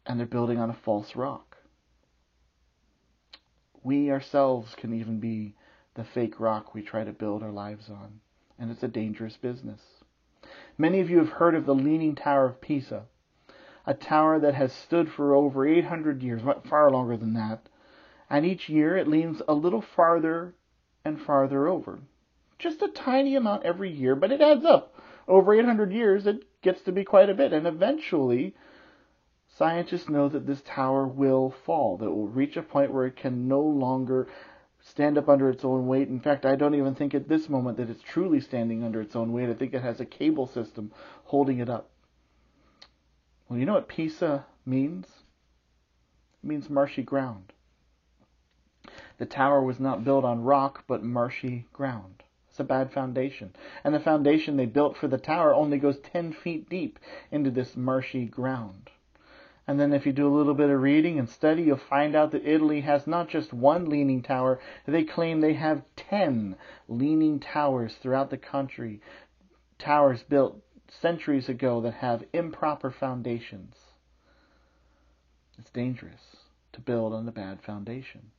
And 0.08 0.20
they're 0.20 0.26
building 0.26 0.58
on 0.58 0.72
a 0.72 0.78
false 0.84 1.16
rock. 1.16 1.58
We 3.84 4.10
ourselves 4.10 4.74
can 4.74 4.92
even 4.92 5.20
be 5.20 5.54
the 5.94 6.04
fake 6.04 6.40
rock 6.40 6.74
we 6.74 6.82
try 6.82 7.04
to 7.04 7.14
build 7.14 7.44
our 7.44 7.52
lives 7.52 7.90
on. 7.92 8.22
And 8.58 8.72
it's 8.72 8.82
a 8.82 8.88
dangerous 8.88 9.38
business. 9.38 9.82
Many 10.80 11.00
of 11.00 11.12
you 11.12 11.20
have 11.20 11.30
heard 11.30 11.54
of 11.54 11.68
the 11.68 11.76
Leaning 11.76 12.16
Tower 12.16 12.48
of 12.48 12.60
Pisa 12.60 13.06
a 13.86 13.94
tower 13.94 14.40
that 14.40 14.56
has 14.56 14.74
stood 14.74 15.12
for 15.12 15.36
over 15.36 15.66
800 15.66 16.24
years, 16.24 16.42
far 16.70 16.90
longer 16.90 17.18
than 17.18 17.34
that. 17.34 17.68
And 18.30 18.46
each 18.46 18.70
year 18.70 18.98
it 18.98 19.08
leans 19.08 19.42
a 19.48 19.54
little 19.54 19.82
farther 19.82 20.56
and 21.04 21.22
farther 21.22 21.68
over. 21.68 22.00
Just 22.58 22.82
a 22.82 22.88
tiny 22.88 23.36
amount 23.36 23.64
every 23.64 23.92
year, 23.92 24.16
but 24.16 24.32
it 24.32 24.42
adds 24.42 24.66
up. 24.66 24.96
Over 25.28 25.54
800 25.54 25.92
years, 25.92 26.26
it 26.26 26.62
gets 26.62 26.82
to 26.82 26.92
be 26.92 27.04
quite 27.04 27.30
a 27.30 27.36
bit. 27.36 27.54
And 27.54 27.68
eventually, 27.68 28.56
scientists 29.48 30.10
know 30.10 30.30
that 30.30 30.48
this 30.48 30.62
tower 30.66 31.08
will 31.08 31.54
fall, 31.66 31.98
that 31.98 32.06
it 32.06 32.16
will 32.16 32.28
reach 32.28 32.58
a 32.58 32.62
point 32.64 32.94
where 32.94 33.06
it 33.06 33.16
can 33.16 33.48
no 33.48 33.62
longer 33.62 34.28
stand 34.82 35.18
up 35.18 35.30
under 35.30 35.50
its 35.50 35.66
own 35.66 35.88
weight. 35.88 36.10
In 36.10 36.20
fact, 36.20 36.46
I 36.46 36.56
don't 36.56 36.76
even 36.76 36.96
think 36.96 37.16
at 37.16 37.28
this 37.28 37.50
moment 37.50 37.78
that 37.78 37.90
it's 37.90 38.04
truly 38.04 38.40
standing 38.40 38.84
under 38.84 39.02
its 39.02 39.16
own 39.16 39.32
weight. 39.32 39.50
I 39.50 39.54
think 39.54 39.74
it 39.74 39.82
has 39.82 40.00
a 40.00 40.06
cable 40.06 40.48
system 40.48 40.92
holding 41.26 41.60
it 41.60 41.70
up. 41.70 41.90
Well, 43.48 43.60
you 43.60 43.66
know 43.66 43.74
what 43.74 43.88
Pisa 43.88 44.46
means? 44.66 45.06
It 46.44 46.48
means 46.48 46.70
marshy 46.70 47.04
ground. 47.04 47.54
The 49.18 49.26
tower 49.26 49.62
was 49.62 49.80
not 49.80 50.04
built 50.04 50.26
on 50.26 50.44
rock, 50.44 50.84
but 50.88 51.04
marshy 51.04 51.68
ground. 51.72 52.24
It's 52.50 52.60
a 52.60 52.64
bad 52.64 52.92
foundation. 52.92 53.54
And 53.84 53.94
the 53.94 54.00
foundation 54.00 54.58
they 54.58 54.66
built 54.66 54.98
for 54.98 55.08
the 55.08 55.18
tower 55.18 55.54
only 55.54 55.78
goes 55.78 56.00
10 56.00 56.34
feet 56.34 56.70
deep 56.70 57.00
into 57.30 57.52
this 57.52 57.76
marshy 57.76 58.26
ground. 58.26 58.90
And 59.68 59.80
then 59.80 59.94
if 59.94 60.06
you 60.06 60.14
do 60.14 60.28
a 60.28 60.36
little 60.36 60.54
bit 60.54 60.70
of 60.70 60.82
reading 60.82 61.20
and 61.20 61.30
study, 61.30 61.64
you'll 61.64 61.78
find 61.78 62.16
out 62.16 62.32
that 62.32 62.48
Italy 62.48 62.82
has 62.82 63.08
not 63.08 63.30
just 63.30 63.52
one 63.52 63.90
leaning 63.90 64.22
tower, 64.22 64.60
they 64.86 65.04
claim 65.04 65.42
they 65.42 65.54
have 65.54 65.84
10 65.96 66.56
leaning 66.88 67.40
towers 67.40 67.96
throughout 67.96 68.30
the 68.30 68.38
country. 68.38 69.02
Towers 69.78 70.24
built 70.24 70.62
centuries 70.90 71.50
ago 71.50 71.82
that 71.82 71.96
have 71.96 72.24
improper 72.34 72.92
foundations. 72.92 73.76
It's 75.58 75.72
dangerous 75.72 76.38
to 76.74 76.82
build 76.82 77.14
on 77.14 77.28
a 77.28 77.32
bad 77.32 77.62
foundation. 77.62 78.32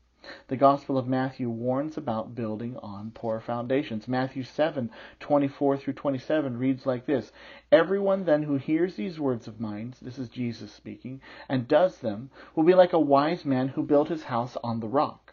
The 0.49 0.57
Gospel 0.57 0.99
of 0.99 1.07
Matthew 1.07 1.49
warns 1.49 1.97
about 1.97 2.35
building 2.35 2.76
on 2.79 3.12
poor 3.12 3.38
foundations. 3.38 4.09
Matthew 4.09 4.43
7, 4.43 4.91
24 5.21 5.76
through 5.76 5.93
27 5.93 6.59
reads 6.59 6.85
like 6.85 7.07
this 7.07 7.31
Everyone 7.71 8.25
then 8.25 8.43
who 8.43 8.57
hears 8.57 8.97
these 8.97 9.21
words 9.21 9.47
of 9.47 9.61
mine, 9.61 9.95
this 10.03 10.19
is 10.19 10.29
Jesus 10.29 10.73
speaking, 10.73 11.21
and 11.49 11.69
does 11.69 11.99
them, 11.99 12.31
will 12.55 12.65
be 12.65 12.75
like 12.75 12.93
a 12.93 12.99
wise 12.99 13.45
man 13.45 13.69
who 13.69 13.85
built 13.85 14.09
his 14.09 14.25
house 14.25 14.57
on 14.65 14.81
the 14.81 14.88
rock. 14.88 15.25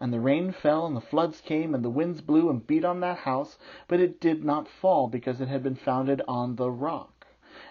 And 0.00 0.12
the 0.12 0.20
rain 0.20 0.52
fell, 0.52 0.86
and 0.86 0.96
the 0.96 1.00
floods 1.00 1.40
came, 1.40 1.74
and 1.74 1.84
the 1.84 1.90
winds 1.90 2.20
blew 2.20 2.50
and 2.50 2.66
beat 2.66 2.84
on 2.84 3.00
that 3.00 3.18
house, 3.18 3.58
but 3.88 4.00
it 4.00 4.20
did 4.20 4.44
not 4.44 4.68
fall, 4.68 5.08
because 5.08 5.40
it 5.40 5.48
had 5.48 5.62
been 5.62 5.76
founded 5.76 6.20
on 6.26 6.56
the 6.56 6.70
rock. 6.70 7.26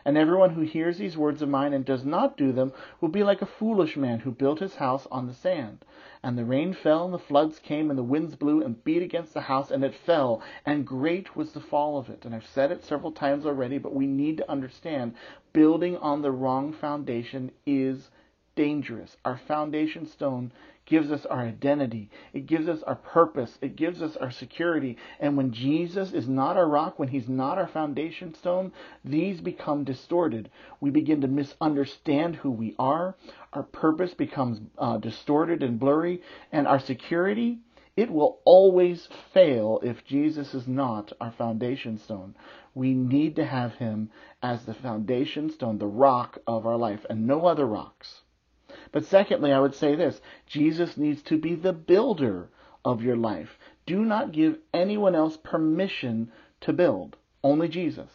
And 0.05 0.17
everyone 0.17 0.51
who 0.51 0.61
hears 0.61 0.97
these 0.97 1.17
words 1.17 1.41
of 1.41 1.49
mine 1.49 1.73
and 1.73 1.83
does 1.83 2.05
not 2.05 2.37
do 2.37 2.53
them 2.53 2.71
will 3.01 3.09
be 3.09 3.23
like 3.23 3.41
a 3.41 3.45
foolish 3.45 3.97
man 3.97 4.19
who 4.19 4.31
built 4.31 4.59
his 4.59 4.75
house 4.75 5.05
on 5.11 5.27
the 5.27 5.33
sand. 5.33 5.83
And 6.23 6.37
the 6.37 6.45
rain 6.45 6.73
fell, 6.73 7.03
and 7.03 7.13
the 7.13 7.19
floods 7.19 7.59
came, 7.59 7.89
and 7.89 7.99
the 7.99 8.03
winds 8.03 8.35
blew 8.35 8.63
and 8.63 8.81
beat 8.85 9.01
against 9.01 9.33
the 9.33 9.41
house, 9.41 9.71
and 9.71 9.83
it 9.83 9.93
fell, 9.93 10.41
and 10.65 10.87
great 10.87 11.35
was 11.35 11.51
the 11.51 11.59
fall 11.59 11.97
of 11.97 12.09
it. 12.09 12.23
And 12.23 12.33
I've 12.33 12.45
said 12.45 12.71
it 12.71 12.83
several 12.83 13.11
times 13.11 13.45
already, 13.45 13.77
but 13.77 13.93
we 13.93 14.07
need 14.07 14.37
to 14.37 14.49
understand 14.49 15.15
building 15.51 15.97
on 15.97 16.21
the 16.21 16.31
wrong 16.31 16.71
foundation 16.71 17.51
is 17.65 18.09
dangerous. 18.55 19.17
Our 19.25 19.37
foundation 19.37 20.05
stone 20.05 20.53
gives 20.85 21.11
us 21.11 21.25
our 21.25 21.39
identity. 21.39 22.09
It 22.33 22.45
gives 22.45 22.67
us 22.67 22.83
our 22.83 22.95
purpose. 22.95 23.57
It 23.61 23.75
gives 23.75 24.01
us 24.01 24.17
our 24.17 24.31
security. 24.31 24.97
And 25.19 25.37
when 25.37 25.51
Jesus 25.51 26.11
is 26.11 26.27
not 26.27 26.57
our 26.57 26.67
rock, 26.67 26.99
when 26.99 27.07
he's 27.07 27.29
not 27.29 27.57
our 27.57 27.67
foundation 27.67 28.33
stone, 28.33 28.73
these 29.05 29.39
become 29.39 29.83
distorted. 29.85 30.49
We 30.81 30.89
begin 30.89 31.21
to 31.21 31.27
misunderstand 31.27 32.35
who 32.35 32.51
we 32.51 32.75
are. 32.77 33.15
Our 33.53 33.63
purpose 33.63 34.13
becomes 34.13 34.59
uh, 34.77 34.97
distorted 34.97 35.63
and 35.63 35.79
blurry. 35.79 36.21
And 36.51 36.67
our 36.67 36.79
security, 36.79 37.59
it 37.95 38.09
will 38.09 38.39
always 38.43 39.07
fail 39.33 39.79
if 39.83 40.03
Jesus 40.03 40.53
is 40.53 40.67
not 40.67 41.13
our 41.21 41.31
foundation 41.31 41.97
stone. 41.97 42.35
We 42.75 42.93
need 42.93 43.35
to 43.37 43.45
have 43.45 43.75
him 43.75 44.09
as 44.41 44.65
the 44.65 44.73
foundation 44.73 45.49
stone, 45.49 45.77
the 45.77 45.85
rock 45.85 46.39
of 46.47 46.65
our 46.65 46.77
life, 46.77 47.05
and 47.09 47.25
no 47.27 47.45
other 47.45 47.65
rocks. 47.65 48.22
But 48.93 49.05
secondly, 49.05 49.51
I 49.51 49.59
would 49.59 49.75
say 49.75 49.95
this 49.95 50.21
Jesus 50.45 50.95
needs 50.95 51.21
to 51.23 51.37
be 51.37 51.55
the 51.55 51.73
builder 51.73 52.49
of 52.85 53.01
your 53.01 53.17
life. 53.17 53.57
Do 53.85 54.05
not 54.05 54.31
give 54.31 54.59
anyone 54.73 55.15
else 55.15 55.35
permission 55.35 56.31
to 56.61 56.71
build, 56.71 57.17
only 57.43 57.67
Jesus. 57.67 58.09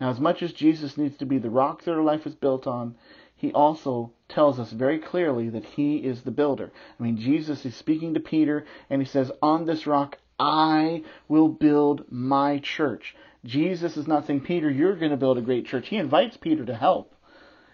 Now, 0.00 0.10
as 0.10 0.20
much 0.20 0.42
as 0.42 0.52
Jesus 0.52 0.96
needs 0.96 1.16
to 1.18 1.26
be 1.26 1.38
the 1.38 1.50
rock 1.50 1.82
that 1.82 1.92
our 1.92 2.02
life 2.02 2.26
is 2.26 2.34
built 2.34 2.66
on, 2.66 2.94
he 3.34 3.52
also 3.52 4.12
tells 4.28 4.58
us 4.58 4.70
very 4.70 4.98
clearly 4.98 5.48
that 5.48 5.64
he 5.64 5.96
is 5.96 6.22
the 6.22 6.30
builder. 6.30 6.72
I 6.98 7.02
mean, 7.02 7.18
Jesus 7.18 7.66
is 7.66 7.74
speaking 7.74 8.14
to 8.14 8.20
Peter 8.20 8.64
and 8.88 9.02
he 9.02 9.06
says, 9.06 9.32
On 9.42 9.66
this 9.66 9.86
rock 9.86 10.18
I 10.38 11.02
will 11.28 11.48
build 11.48 12.04
my 12.10 12.58
church. 12.58 13.16
Jesus 13.44 13.96
is 13.96 14.06
not 14.06 14.26
saying, 14.26 14.42
Peter, 14.42 14.70
you're 14.70 14.96
going 14.96 15.10
to 15.10 15.16
build 15.16 15.38
a 15.38 15.42
great 15.42 15.66
church. 15.66 15.88
He 15.88 15.96
invites 15.96 16.36
Peter 16.36 16.64
to 16.64 16.74
help. 16.76 17.14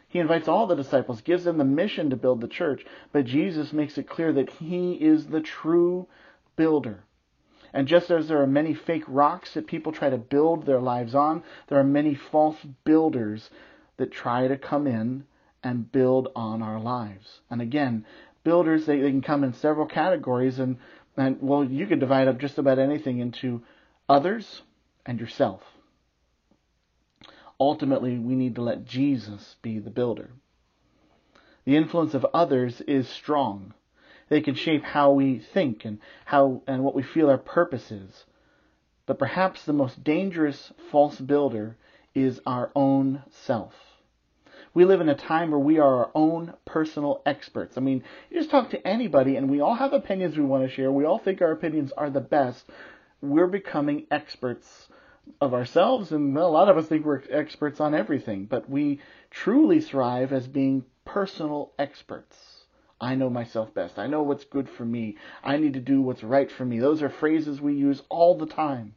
He 0.08 0.18
invites 0.18 0.48
all 0.48 0.66
the 0.66 0.74
disciples, 0.74 1.20
gives 1.20 1.44
them 1.44 1.58
the 1.58 1.64
mission 1.64 2.08
to 2.10 2.16
build 2.16 2.40
the 2.40 2.48
church, 2.48 2.84
but 3.12 3.26
Jesus 3.26 3.72
makes 3.72 3.98
it 3.98 4.08
clear 4.08 4.32
that 4.32 4.50
he 4.50 4.94
is 4.94 5.26
the 5.26 5.40
true 5.40 6.08
builder. 6.56 7.04
And 7.74 7.86
just 7.86 8.10
as 8.10 8.28
there 8.28 8.40
are 8.40 8.46
many 8.46 8.72
fake 8.72 9.04
rocks 9.06 9.52
that 9.54 9.66
people 9.66 9.92
try 9.92 10.08
to 10.08 10.16
build 10.16 10.64
their 10.64 10.80
lives 10.80 11.14
on, 11.14 11.42
there 11.68 11.78
are 11.78 11.84
many 11.84 12.14
false 12.14 12.56
builders 12.84 13.50
that 13.98 14.10
try 14.10 14.48
to 14.48 14.56
come 14.56 14.86
in 14.86 15.24
and 15.62 15.92
build 15.92 16.28
on 16.34 16.62
our 16.62 16.80
lives. 16.80 17.40
And 17.50 17.60
again, 17.60 18.06
builders, 18.44 18.86
they, 18.86 19.00
they 19.00 19.10
can 19.10 19.20
come 19.20 19.44
in 19.44 19.52
several 19.52 19.86
categories 19.86 20.58
and, 20.58 20.78
and, 21.18 21.36
well, 21.42 21.64
you 21.64 21.86
could 21.86 22.00
divide 22.00 22.28
up 22.28 22.38
just 22.38 22.56
about 22.56 22.78
anything 22.78 23.18
into 23.18 23.62
others 24.08 24.62
and 25.04 25.20
yourself. 25.20 25.62
Ultimately, 27.60 28.18
we 28.18 28.34
need 28.34 28.54
to 28.54 28.62
let 28.62 28.84
Jesus 28.84 29.56
be 29.62 29.78
the 29.78 29.90
builder. 29.90 30.30
The 31.64 31.76
influence 31.76 32.14
of 32.14 32.26
others 32.32 32.80
is 32.82 33.08
strong. 33.08 33.74
They 34.28 34.40
can 34.40 34.54
shape 34.54 34.84
how 34.84 35.12
we 35.12 35.38
think 35.38 35.84
and 35.84 35.98
how 36.24 36.62
and 36.66 36.84
what 36.84 36.94
we 36.94 37.02
feel 37.02 37.28
our 37.28 37.38
purpose 37.38 37.90
is. 37.90 38.24
But 39.06 39.18
perhaps 39.18 39.64
the 39.64 39.72
most 39.72 40.04
dangerous 40.04 40.72
false 40.90 41.18
builder 41.18 41.76
is 42.14 42.40
our 42.46 42.70
own 42.74 43.22
self. 43.30 43.74
We 44.74 44.84
live 44.84 45.00
in 45.00 45.08
a 45.08 45.14
time 45.14 45.50
where 45.50 45.58
we 45.58 45.78
are 45.78 46.04
our 46.04 46.10
own 46.14 46.54
personal 46.64 47.22
experts. 47.26 47.76
I 47.76 47.80
mean, 47.80 48.04
you 48.30 48.38
just 48.38 48.50
talk 48.50 48.70
to 48.70 48.86
anybody 48.86 49.36
and 49.36 49.50
we 49.50 49.60
all 49.60 49.74
have 49.74 49.92
opinions 49.92 50.36
we 50.36 50.44
want 50.44 50.68
to 50.68 50.74
share. 50.74 50.92
We 50.92 51.04
all 51.04 51.18
think 51.18 51.40
our 51.40 51.52
opinions 51.52 51.90
are 51.92 52.10
the 52.10 52.20
best. 52.20 52.64
We're 53.20 53.46
becoming 53.46 54.06
experts 54.10 54.88
of 55.40 55.54
ourselves 55.54 56.12
and 56.12 56.36
a 56.36 56.46
lot 56.46 56.68
of 56.68 56.76
us 56.76 56.86
think 56.86 57.04
we're 57.04 57.22
experts 57.30 57.80
on 57.80 57.94
everything, 57.94 58.44
but 58.46 58.68
we 58.68 59.00
truly 59.30 59.80
thrive 59.80 60.32
as 60.32 60.46
being 60.46 60.84
personal 61.04 61.72
experts. 61.78 62.64
I 63.00 63.14
know 63.14 63.30
myself 63.30 63.72
best. 63.72 63.98
I 63.98 64.08
know 64.08 64.22
what's 64.22 64.44
good 64.44 64.68
for 64.68 64.84
me. 64.84 65.16
I 65.44 65.56
need 65.56 65.74
to 65.74 65.80
do 65.80 66.00
what's 66.00 66.24
right 66.24 66.50
for 66.50 66.64
me. 66.64 66.78
Those 66.78 67.02
are 67.02 67.08
phrases 67.08 67.60
we 67.60 67.74
use 67.74 68.02
all 68.08 68.36
the 68.36 68.46
time. 68.46 68.94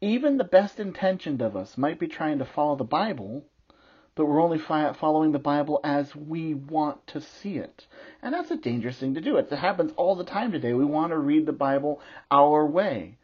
Even 0.00 0.36
the 0.36 0.44
best 0.44 0.80
intentioned 0.80 1.40
of 1.40 1.56
us 1.56 1.78
might 1.78 2.00
be 2.00 2.08
trying 2.08 2.38
to 2.38 2.44
follow 2.44 2.74
the 2.74 2.82
Bible, 2.82 3.44
but 4.16 4.26
we're 4.26 4.42
only 4.42 4.58
following 4.58 5.30
the 5.30 5.38
Bible 5.38 5.80
as 5.84 6.16
we 6.16 6.54
want 6.54 7.06
to 7.06 7.20
see 7.20 7.56
it. 7.56 7.86
And 8.20 8.34
that's 8.34 8.50
a 8.50 8.56
dangerous 8.56 8.98
thing 8.98 9.14
to 9.14 9.20
do. 9.20 9.36
It 9.36 9.48
happens 9.50 9.92
all 9.96 10.16
the 10.16 10.24
time 10.24 10.50
today. 10.50 10.74
We 10.74 10.84
want 10.84 11.12
to 11.12 11.18
read 11.18 11.46
the 11.46 11.52
Bible 11.52 12.00
our 12.30 12.66
way 12.66 13.16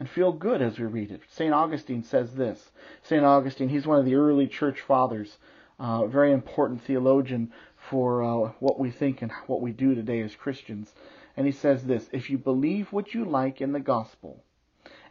and 0.00 0.08
feel 0.08 0.32
good 0.32 0.62
as 0.62 0.78
we 0.78 0.86
read 0.86 1.10
it. 1.10 1.20
St. 1.28 1.52
Augustine 1.52 2.02
says 2.02 2.34
this. 2.34 2.70
St. 3.02 3.22
Augustine, 3.22 3.68
he's 3.68 3.86
one 3.86 3.98
of 3.98 4.06
the 4.06 4.14
early 4.14 4.46
church 4.46 4.80
fathers, 4.80 5.36
uh, 5.78 6.04
a 6.04 6.08
very 6.08 6.32
important 6.32 6.82
theologian 6.82 7.52
for 7.90 8.22
uh, 8.22 8.52
what 8.60 8.80
we 8.80 8.90
think 8.90 9.20
and 9.20 9.30
what 9.46 9.60
we 9.60 9.72
do 9.72 9.94
today 9.94 10.22
as 10.22 10.34
Christians. 10.34 10.90
And 11.36 11.46
he 11.46 11.52
says 11.52 11.84
this 11.84 12.08
If 12.12 12.30
you 12.30 12.38
believe 12.38 12.92
what 12.92 13.12
you 13.12 13.26
like 13.26 13.60
in 13.60 13.72
the 13.72 13.80
gospel 13.80 14.42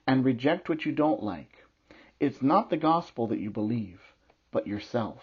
and 0.08 0.26
reject 0.26 0.68
what 0.68 0.86
you 0.86 0.92
don't 0.92 1.22
like, 1.22 1.66
it's 2.20 2.42
not 2.42 2.72
the 2.72 2.78
gospel 2.78 3.28
that 3.28 3.40
you 3.40 3.52
believe 3.52 4.02
but 4.52 4.66
yourself. 4.66 5.22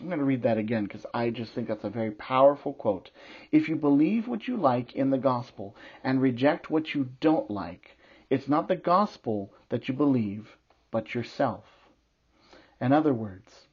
I'm 0.00 0.06
going 0.06 0.20
to 0.20 0.24
read 0.24 0.44
that 0.44 0.58
again 0.58 0.84
because 0.84 1.04
I 1.12 1.30
just 1.30 1.52
think 1.52 1.66
that's 1.66 1.82
a 1.82 1.90
very 1.90 2.12
powerful 2.12 2.72
quote. 2.72 3.10
If 3.50 3.68
you 3.68 3.74
believe 3.74 4.28
what 4.28 4.46
you 4.46 4.56
like 4.56 4.94
in 4.94 5.10
the 5.10 5.18
gospel 5.18 5.74
and 6.04 6.22
reject 6.22 6.70
what 6.70 6.94
you 6.94 7.08
don't 7.20 7.50
like, 7.50 7.97
it's 8.30 8.48
not 8.48 8.68
the 8.68 8.76
gospel 8.76 9.52
that 9.70 9.88
you 9.88 9.94
believe, 9.94 10.56
but 10.90 11.14
yourself. 11.14 11.64
In 12.80 12.92
other 12.92 13.14
words, 13.14 13.68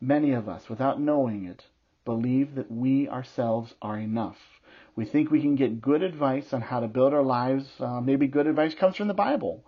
many 0.00 0.32
of 0.32 0.48
us, 0.48 0.68
without 0.68 1.00
knowing 1.00 1.44
it, 1.44 1.66
believe 2.04 2.54
that 2.54 2.70
we 2.70 3.08
ourselves 3.08 3.74
are 3.82 3.98
enough. 3.98 4.60
We 4.96 5.04
think 5.04 5.30
we 5.30 5.40
can 5.40 5.54
get 5.54 5.80
good 5.80 6.02
advice 6.02 6.52
on 6.52 6.62
how 6.62 6.80
to 6.80 6.88
build 6.88 7.14
our 7.14 7.22
lives. 7.22 7.68
Uh, 7.78 8.00
maybe 8.00 8.26
good 8.26 8.46
advice 8.46 8.74
comes 8.74 8.96
from 8.96 9.08
the 9.08 9.14
Bible, 9.14 9.64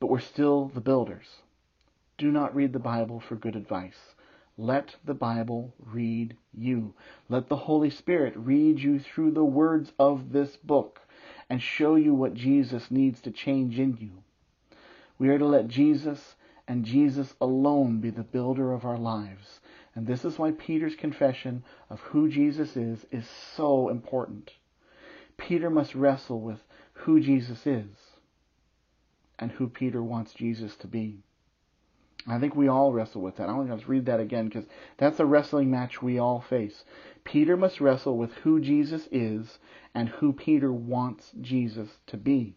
but 0.00 0.08
we're 0.08 0.20
still 0.20 0.68
the 0.68 0.80
builders. 0.80 1.26
Do 2.18 2.30
not 2.30 2.54
read 2.54 2.72
the 2.72 2.78
Bible 2.78 3.20
for 3.20 3.36
good 3.36 3.56
advice. 3.56 4.14
Let 4.56 4.94
the 5.04 5.14
Bible 5.14 5.74
read 5.78 6.36
you. 6.52 6.94
Let 7.28 7.48
the 7.48 7.56
Holy 7.56 7.90
Spirit 7.90 8.34
read 8.36 8.78
you 8.78 9.00
through 9.00 9.32
the 9.32 9.44
words 9.44 9.92
of 9.98 10.32
this 10.32 10.56
book 10.56 11.00
and 11.54 11.62
show 11.62 11.94
you 11.94 12.12
what 12.12 12.34
Jesus 12.34 12.90
needs 12.90 13.20
to 13.20 13.30
change 13.30 13.78
in 13.78 13.96
you. 14.00 14.10
We 15.20 15.28
are 15.28 15.38
to 15.38 15.46
let 15.46 15.68
Jesus 15.68 16.34
and 16.66 16.84
Jesus 16.84 17.32
alone 17.40 18.00
be 18.00 18.10
the 18.10 18.24
builder 18.24 18.72
of 18.72 18.84
our 18.84 18.98
lives. 18.98 19.60
And 19.94 20.04
this 20.04 20.24
is 20.24 20.36
why 20.36 20.50
Peter's 20.50 20.96
confession 20.96 21.62
of 21.88 22.00
who 22.00 22.28
Jesus 22.28 22.76
is 22.76 23.06
is 23.12 23.28
so 23.56 23.88
important. 23.88 24.50
Peter 25.36 25.70
must 25.70 25.94
wrestle 25.94 26.40
with 26.40 26.58
who 26.92 27.20
Jesus 27.20 27.64
is 27.68 27.94
and 29.38 29.52
who 29.52 29.68
Peter 29.68 30.02
wants 30.02 30.34
Jesus 30.34 30.74
to 30.78 30.88
be. 30.88 31.22
I 32.26 32.38
think 32.38 32.56
we 32.56 32.68
all 32.68 32.92
wrestle 32.92 33.20
with 33.20 33.36
that. 33.36 33.48
I 33.48 33.52
want 33.52 33.68
to 33.68 33.76
just 33.76 33.88
read 33.88 34.06
that 34.06 34.20
again 34.20 34.46
because 34.46 34.64
that's 34.96 35.20
a 35.20 35.26
wrestling 35.26 35.70
match 35.70 36.00
we 36.00 36.18
all 36.18 36.40
face. 36.40 36.84
Peter 37.22 37.56
must 37.56 37.80
wrestle 37.80 38.16
with 38.16 38.32
who 38.34 38.60
Jesus 38.60 39.08
is 39.12 39.58
and 39.94 40.08
who 40.08 40.32
Peter 40.32 40.72
wants 40.72 41.32
Jesus 41.40 41.98
to 42.06 42.16
be. 42.16 42.56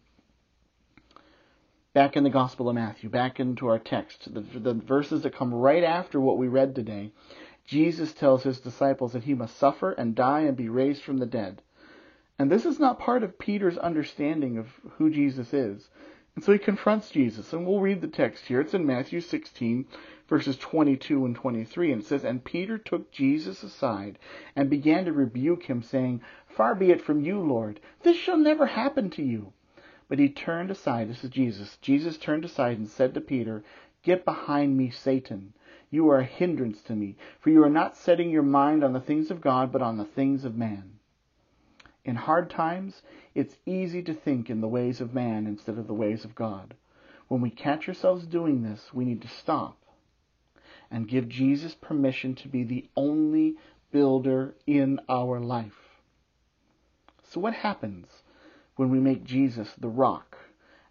Back 1.92 2.16
in 2.16 2.24
the 2.24 2.30
Gospel 2.30 2.68
of 2.68 2.74
Matthew, 2.74 3.10
back 3.10 3.40
into 3.40 3.66
our 3.66 3.78
text, 3.78 4.32
the, 4.32 4.40
the 4.40 4.74
verses 4.74 5.22
that 5.22 5.34
come 5.34 5.52
right 5.52 5.84
after 5.84 6.20
what 6.20 6.38
we 6.38 6.48
read 6.48 6.74
today, 6.74 7.12
Jesus 7.66 8.14
tells 8.14 8.44
his 8.44 8.60
disciples 8.60 9.12
that 9.12 9.24
he 9.24 9.34
must 9.34 9.56
suffer 9.56 9.92
and 9.92 10.14
die 10.14 10.40
and 10.40 10.56
be 10.56 10.68
raised 10.68 11.02
from 11.02 11.18
the 11.18 11.26
dead. 11.26 11.60
And 12.38 12.50
this 12.50 12.64
is 12.64 12.78
not 12.78 13.00
part 13.00 13.22
of 13.22 13.38
Peter's 13.38 13.76
understanding 13.76 14.58
of 14.58 14.68
who 14.96 15.10
Jesus 15.10 15.52
is. 15.52 15.88
And 16.38 16.44
so 16.44 16.52
he 16.52 16.58
confronts 16.60 17.10
Jesus, 17.10 17.52
and 17.52 17.66
we'll 17.66 17.80
read 17.80 18.00
the 18.00 18.06
text 18.06 18.46
here. 18.46 18.60
It's 18.60 18.72
in 18.72 18.86
Matthew 18.86 19.20
16, 19.20 19.86
verses 20.28 20.56
22 20.56 21.24
and 21.24 21.34
23, 21.34 21.90
and 21.90 22.00
it 22.00 22.06
says, 22.06 22.22
And 22.22 22.44
Peter 22.44 22.78
took 22.78 23.10
Jesus 23.10 23.64
aside 23.64 24.20
and 24.54 24.70
began 24.70 25.04
to 25.06 25.12
rebuke 25.12 25.64
him, 25.64 25.82
saying, 25.82 26.20
Far 26.46 26.76
be 26.76 26.92
it 26.92 27.02
from 27.02 27.24
you, 27.24 27.40
Lord, 27.40 27.80
this 28.04 28.16
shall 28.16 28.36
never 28.36 28.66
happen 28.66 29.10
to 29.10 29.22
you. 29.24 29.52
But 30.08 30.20
he 30.20 30.28
turned 30.28 30.70
aside, 30.70 31.08
this 31.10 31.24
is 31.24 31.30
Jesus, 31.30 31.76
Jesus 31.78 32.16
turned 32.16 32.44
aside 32.44 32.78
and 32.78 32.88
said 32.88 33.14
to 33.14 33.20
Peter, 33.20 33.64
Get 34.04 34.24
behind 34.24 34.76
me, 34.76 34.90
Satan. 34.90 35.54
You 35.90 36.08
are 36.08 36.20
a 36.20 36.24
hindrance 36.24 36.82
to 36.82 36.94
me, 36.94 37.16
for 37.40 37.50
you 37.50 37.64
are 37.64 37.68
not 37.68 37.96
setting 37.96 38.30
your 38.30 38.44
mind 38.44 38.84
on 38.84 38.92
the 38.92 39.00
things 39.00 39.32
of 39.32 39.40
God, 39.40 39.72
but 39.72 39.82
on 39.82 39.96
the 39.96 40.04
things 40.04 40.44
of 40.44 40.56
man. 40.56 40.97
In 42.08 42.16
hard 42.16 42.48
times, 42.48 43.02
it's 43.34 43.58
easy 43.66 44.02
to 44.04 44.14
think 44.14 44.48
in 44.48 44.62
the 44.62 44.66
ways 44.66 45.02
of 45.02 45.12
man 45.12 45.46
instead 45.46 45.76
of 45.76 45.86
the 45.86 45.92
ways 45.92 46.24
of 46.24 46.34
God. 46.34 46.72
When 47.28 47.42
we 47.42 47.50
catch 47.50 47.86
ourselves 47.86 48.24
doing 48.24 48.62
this, 48.62 48.94
we 48.94 49.04
need 49.04 49.20
to 49.20 49.28
stop 49.28 49.76
and 50.90 51.06
give 51.06 51.28
Jesus 51.28 51.74
permission 51.74 52.34
to 52.36 52.48
be 52.48 52.64
the 52.64 52.88
only 52.96 53.56
builder 53.92 54.54
in 54.66 55.00
our 55.06 55.38
life. 55.38 55.98
So, 57.24 57.40
what 57.40 57.52
happens 57.52 58.06
when 58.76 58.88
we 58.88 59.00
make 59.00 59.22
Jesus 59.22 59.74
the 59.74 59.90
rock 59.90 60.38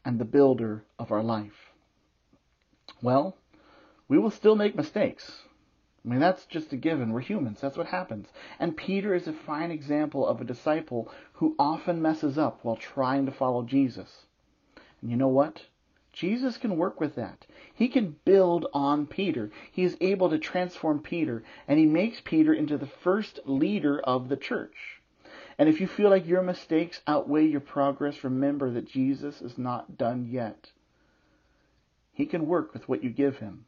and 0.05 0.19
the 0.19 0.23
builder 0.23 0.83
of 0.99 1.11
our 1.11 1.23
life? 1.23 1.71
Well, 3.01 3.35
we 4.07 4.19
will 4.19 4.29
still 4.29 4.55
make 4.55 4.75
mistakes. 4.75 5.46
I 6.07 6.09
mean, 6.09 6.19
that's 6.21 6.45
just 6.45 6.71
a 6.71 6.77
given. 6.77 7.11
We're 7.11 7.19
humans. 7.19 7.59
That's 7.59 7.75
what 7.75 7.87
happens. 7.87 8.27
And 8.59 8.77
Peter 8.77 9.13
is 9.13 9.27
a 9.27 9.33
fine 9.33 9.71
example 9.71 10.25
of 10.25 10.39
a 10.39 10.45
disciple 10.45 11.11
who 11.33 11.53
often 11.59 12.01
messes 12.01 12.37
up 12.37 12.59
while 12.63 12.77
trying 12.77 13.25
to 13.25 13.31
follow 13.33 13.63
Jesus. 13.63 14.25
And 15.01 15.11
you 15.11 15.17
know 15.17 15.27
what? 15.27 15.65
Jesus 16.13 16.55
can 16.55 16.77
work 16.77 17.01
with 17.01 17.15
that. 17.15 17.45
He 17.75 17.89
can 17.89 18.15
build 18.23 18.67
on 18.73 19.05
Peter. 19.05 19.51
He 19.69 19.83
is 19.83 19.97
able 19.99 20.29
to 20.29 20.39
transform 20.39 20.99
Peter, 20.99 21.43
and 21.67 21.77
he 21.77 21.85
makes 21.85 22.21
Peter 22.23 22.53
into 22.53 22.77
the 22.77 22.87
first 22.87 23.41
leader 23.43 23.99
of 23.99 24.29
the 24.29 24.37
church. 24.37 25.01
And 25.57 25.67
if 25.67 25.81
you 25.81 25.87
feel 25.87 26.09
like 26.09 26.25
your 26.25 26.41
mistakes 26.41 27.01
outweigh 27.05 27.47
your 27.47 27.59
progress, 27.59 28.23
remember 28.23 28.71
that 28.71 28.87
Jesus 28.87 29.41
is 29.41 29.57
not 29.57 29.97
done 29.97 30.29
yet. 30.31 30.71
He 32.13 32.25
can 32.25 32.47
work 32.47 32.73
with 32.73 32.87
what 32.87 33.03
you 33.03 33.09
give 33.09 33.39
him. 33.39 33.65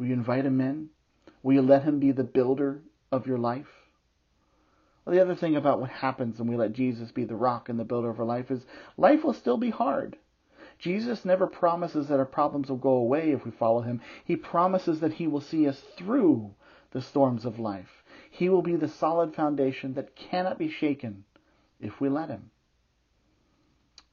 Will 0.00 0.06
you 0.06 0.14
invite 0.14 0.46
him 0.46 0.62
in? 0.62 0.88
Will 1.42 1.52
you 1.52 1.60
let 1.60 1.82
him 1.82 2.00
be 2.00 2.10
the 2.10 2.24
builder 2.24 2.80
of 3.12 3.26
your 3.26 3.36
life? 3.36 3.68
Well, 5.04 5.14
the 5.14 5.20
other 5.20 5.34
thing 5.34 5.56
about 5.56 5.78
what 5.78 5.90
happens 5.90 6.38
when 6.38 6.48
we 6.48 6.56
let 6.56 6.72
Jesus 6.72 7.12
be 7.12 7.24
the 7.24 7.36
rock 7.36 7.68
and 7.68 7.78
the 7.78 7.84
builder 7.84 8.08
of 8.08 8.18
our 8.18 8.24
life 8.24 8.50
is 8.50 8.64
life 8.96 9.22
will 9.22 9.34
still 9.34 9.58
be 9.58 9.68
hard. 9.68 10.16
Jesus 10.78 11.26
never 11.26 11.46
promises 11.46 12.08
that 12.08 12.18
our 12.18 12.24
problems 12.24 12.70
will 12.70 12.78
go 12.78 12.92
away 12.92 13.32
if 13.32 13.44
we 13.44 13.50
follow 13.50 13.82
him. 13.82 14.00
He 14.24 14.36
promises 14.36 15.00
that 15.00 15.12
he 15.12 15.26
will 15.26 15.42
see 15.42 15.68
us 15.68 15.78
through 15.98 16.54
the 16.92 17.02
storms 17.02 17.44
of 17.44 17.58
life. 17.58 18.02
He 18.30 18.48
will 18.48 18.62
be 18.62 18.76
the 18.76 18.88
solid 18.88 19.34
foundation 19.34 19.92
that 19.94 20.16
cannot 20.16 20.56
be 20.58 20.70
shaken 20.70 21.24
if 21.78 22.00
we 22.00 22.08
let 22.08 22.30
him. 22.30 22.50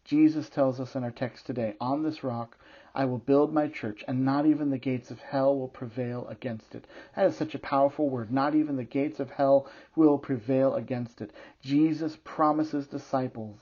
Jesus 0.04 0.50
tells 0.50 0.82
us 0.82 0.96
in 0.96 1.06
our 1.06 1.12
text 1.12 1.46
today, 1.46 1.76
on 1.80 2.04
this 2.04 2.26
rock 2.26 2.58
I 2.96 3.06
will 3.06 3.18
build 3.18 3.54
my 3.54 3.68
church, 3.68 4.04
and 4.08 4.26
not 4.26 4.46
even 4.46 4.70
the 4.70 4.78
gates 4.78 5.12
of 5.12 5.20
hell 5.20 5.58
will 5.58 5.68
prevail 5.68 6.28
against 6.28 6.76
it. 6.76 6.86
That 7.16 7.28
is 7.28 7.36
such 7.36 7.56
a 7.56 7.60
powerful 7.60 8.10
word. 8.10 8.32
Not 8.32 8.56
even 8.56 8.76
the 8.76 8.84
gates 8.84 9.20
of 9.20 9.30
hell 9.32 9.68
will 9.96 10.18
prevail 10.18 10.76
against 10.76 11.22
it. 11.22 11.32
Jesus 11.62 12.18
promises 12.24 12.88
disciples 12.88 13.60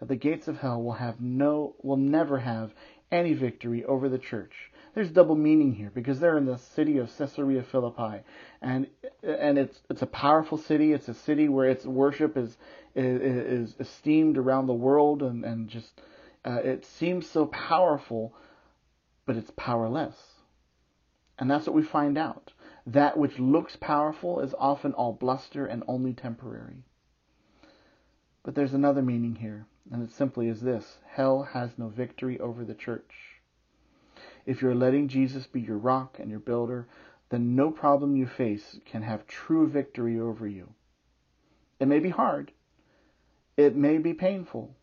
that 0.00 0.08
the 0.08 0.16
gates 0.16 0.48
of 0.48 0.58
hell 0.58 0.82
will 0.82 0.92
have 0.92 1.20
no 1.20 1.74
will 1.82 1.96
never 1.96 2.38
have 2.38 2.74
any 3.10 3.32
victory 3.32 3.84
over 3.84 4.08
the 4.08 4.18
church. 4.18 4.70
there's 4.94 5.10
double 5.10 5.34
meaning 5.34 5.72
here 5.74 5.90
because 5.94 6.20
they're 6.20 6.38
in 6.38 6.46
the 6.46 6.58
city 6.58 6.98
of 6.98 7.10
Caesarea 7.16 7.62
Philippi, 7.62 8.22
and 8.62 8.86
and 9.22 9.58
it's 9.58 9.82
it's 9.90 10.02
a 10.02 10.06
powerful 10.06 10.58
city. 10.58 10.92
It's 10.92 11.08
a 11.08 11.14
city 11.14 11.48
where 11.48 11.68
its 11.68 11.84
worship 11.84 12.36
is 12.36 12.56
is, 12.94 13.70
is 13.70 13.76
esteemed 13.80 14.38
around 14.38 14.66
the 14.66 14.74
world, 14.74 15.22
and 15.22 15.44
and 15.44 15.68
just 15.68 16.00
uh, 16.44 16.60
it 16.62 16.84
seems 16.84 17.28
so 17.28 17.46
powerful, 17.46 18.34
but 19.26 19.36
it's 19.36 19.52
powerless, 19.56 20.34
and 21.38 21.50
that's 21.50 21.66
what 21.66 21.74
we 21.74 21.82
find 21.82 22.18
out. 22.18 22.52
That 22.86 23.16
which 23.16 23.38
looks 23.38 23.76
powerful 23.76 24.40
is 24.40 24.54
often 24.58 24.92
all 24.92 25.12
bluster 25.14 25.64
and 25.64 25.82
only 25.88 26.12
temporary. 26.12 26.84
But 28.42 28.54
there's 28.54 28.74
another 28.74 29.00
meaning 29.00 29.36
here, 29.36 29.66
and 29.90 30.02
it 30.02 30.10
simply 30.10 30.48
is 30.48 30.60
this 30.60 30.98
hell 31.06 31.42
has 31.42 31.78
no 31.78 31.88
victory 31.88 32.38
over 32.38 32.64
the 32.64 32.74
church. 32.74 33.40
If 34.44 34.60
you're 34.60 34.74
letting 34.74 35.08
Jesus 35.08 35.46
be 35.46 35.62
your 35.62 35.78
rock 35.78 36.18
and 36.18 36.30
your 36.30 36.40
builder, 36.40 36.86
then 37.30 37.56
no 37.56 37.70
problem 37.70 38.16
you 38.16 38.26
face 38.26 38.78
can 38.84 39.02
have 39.02 39.26
true 39.26 39.66
victory 39.66 40.20
over 40.20 40.46
you. 40.46 40.74
It 41.80 41.88
may 41.88 41.98
be 41.98 42.10
hard, 42.10 42.52
it 43.56 43.74
may 43.74 43.98
be 43.98 44.12
painful, 44.12 44.74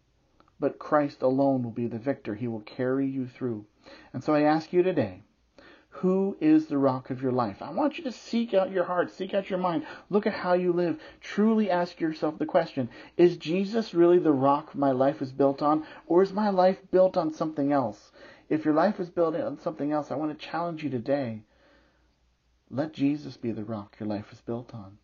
but 0.59 0.79
Christ 0.79 1.21
alone 1.21 1.63
will 1.63 1.71
be 1.71 1.87
the 1.87 1.99
victor. 1.99 2.35
He 2.35 2.47
will 2.47 2.61
carry 2.61 3.07
you 3.07 3.27
through. 3.27 3.65
And 4.13 4.23
so 4.23 4.33
I 4.33 4.41
ask 4.41 4.71
you 4.73 4.83
today, 4.83 5.23
who 5.95 6.37
is 6.39 6.67
the 6.67 6.77
rock 6.77 7.09
of 7.09 7.21
your 7.21 7.31
life? 7.31 7.61
I 7.61 7.71
want 7.71 7.97
you 7.97 8.03
to 8.05 8.11
seek 8.11 8.53
out 8.53 8.71
your 8.71 8.85
heart, 8.85 9.11
seek 9.11 9.33
out 9.33 9.49
your 9.49 9.59
mind, 9.59 9.85
look 10.09 10.25
at 10.25 10.33
how 10.33 10.53
you 10.53 10.71
live. 10.71 10.99
Truly 11.19 11.69
ask 11.69 11.99
yourself 11.99 12.39
the 12.39 12.45
question 12.45 12.89
Is 13.17 13.37
Jesus 13.37 13.93
really 13.93 14.17
the 14.17 14.31
rock 14.31 14.73
my 14.73 14.91
life 14.91 15.21
is 15.21 15.31
built 15.31 15.61
on, 15.61 15.85
or 16.07 16.23
is 16.23 16.33
my 16.33 16.49
life 16.49 16.79
built 16.91 17.17
on 17.17 17.33
something 17.33 17.71
else? 17.71 18.11
If 18.49 18.65
your 18.65 18.73
life 18.73 18.99
is 18.99 19.09
built 19.09 19.35
on 19.35 19.59
something 19.59 19.91
else, 19.91 20.11
I 20.11 20.15
want 20.15 20.37
to 20.37 20.45
challenge 20.45 20.83
you 20.83 20.89
today. 20.89 21.43
Let 22.69 22.93
Jesus 22.93 23.35
be 23.37 23.51
the 23.51 23.65
rock 23.65 23.97
your 23.99 24.07
life 24.07 24.31
is 24.31 24.41
built 24.41 24.73
on. 24.73 24.97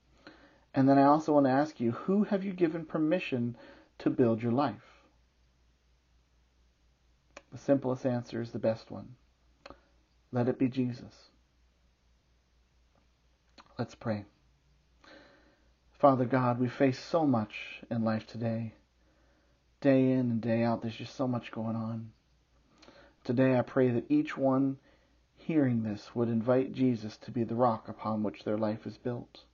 And 0.73 0.87
then 0.87 0.97
I 0.97 1.03
also 1.03 1.33
want 1.33 1.47
to 1.47 1.51
ask 1.51 1.79
you 1.79 1.91
who 1.91 2.23
have 2.23 2.43
you 2.43 2.53
given 2.53 2.85
permission 2.85 3.57
to 3.99 4.09
build 4.09 4.41
your 4.41 4.51
life? 4.51 4.96
The 7.57 7.63
simplest 7.63 8.05
answer 8.05 8.39
is 8.39 8.51
the 8.51 8.59
best 8.59 8.91
one. 8.91 9.15
Let 10.31 10.47
it 10.47 10.59
be 10.59 10.69
Jesus. 10.69 11.31
Let's 13.79 13.95
pray. 13.95 14.25
Father 15.93 16.25
God, 16.25 16.59
we 16.59 16.69
face 16.69 16.99
so 16.99 17.25
much 17.25 17.81
in 17.89 18.03
life 18.03 18.27
today. 18.27 18.75
Day 19.81 20.11
in 20.11 20.19
and 20.29 20.39
day 20.39 20.61
out, 20.61 20.83
there's 20.83 20.97
just 20.97 21.15
so 21.15 21.27
much 21.27 21.51
going 21.51 21.75
on. 21.75 22.11
Today 23.23 23.57
I 23.57 23.63
pray 23.63 23.89
that 23.89 24.05
each 24.07 24.37
one 24.37 24.77
hearing 25.35 25.81
this 25.81 26.13
would 26.13 26.29
invite 26.29 26.73
Jesus 26.73 27.17
to 27.17 27.31
be 27.31 27.43
the 27.43 27.55
rock 27.55 27.87
upon 27.87 28.21
which 28.21 28.43
their 28.43 28.57
life 28.57 28.85
is 28.85 28.99
built. 28.99 29.45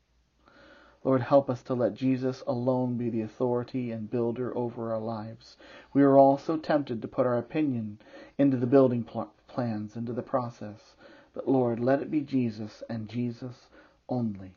Lord, 1.03 1.21
help 1.21 1.49
us 1.49 1.61
to 1.63 1.73
let 1.73 1.95
Jesus 1.95 2.43
alone 2.47 2.97
be 2.97 3.09
the 3.09 3.21
authority 3.21 3.91
and 3.91 4.09
builder 4.09 4.55
over 4.57 4.93
our 4.93 4.99
lives. 4.99 5.57
We 5.93 6.01
are 6.03 6.17
all 6.17 6.37
so 6.37 6.57
tempted 6.57 7.01
to 7.01 7.07
put 7.07 7.25
our 7.25 7.37
opinion 7.37 7.99
into 8.37 8.57
the 8.57 8.67
building 8.67 9.03
pl- 9.03 9.33
plans, 9.47 9.95
into 9.97 10.13
the 10.13 10.21
process. 10.21 10.95
But 11.33 11.47
Lord, 11.47 11.79
let 11.79 12.01
it 12.01 12.11
be 12.11 12.21
Jesus 12.21 12.83
and 12.89 13.09
Jesus 13.09 13.67
only. 14.07 14.53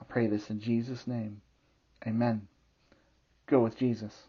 I 0.00 0.04
pray 0.04 0.26
this 0.26 0.48
in 0.48 0.60
Jesus' 0.60 1.06
name. 1.06 1.42
Amen. 2.06 2.48
Go 3.46 3.60
with 3.60 3.76
Jesus. 3.76 4.27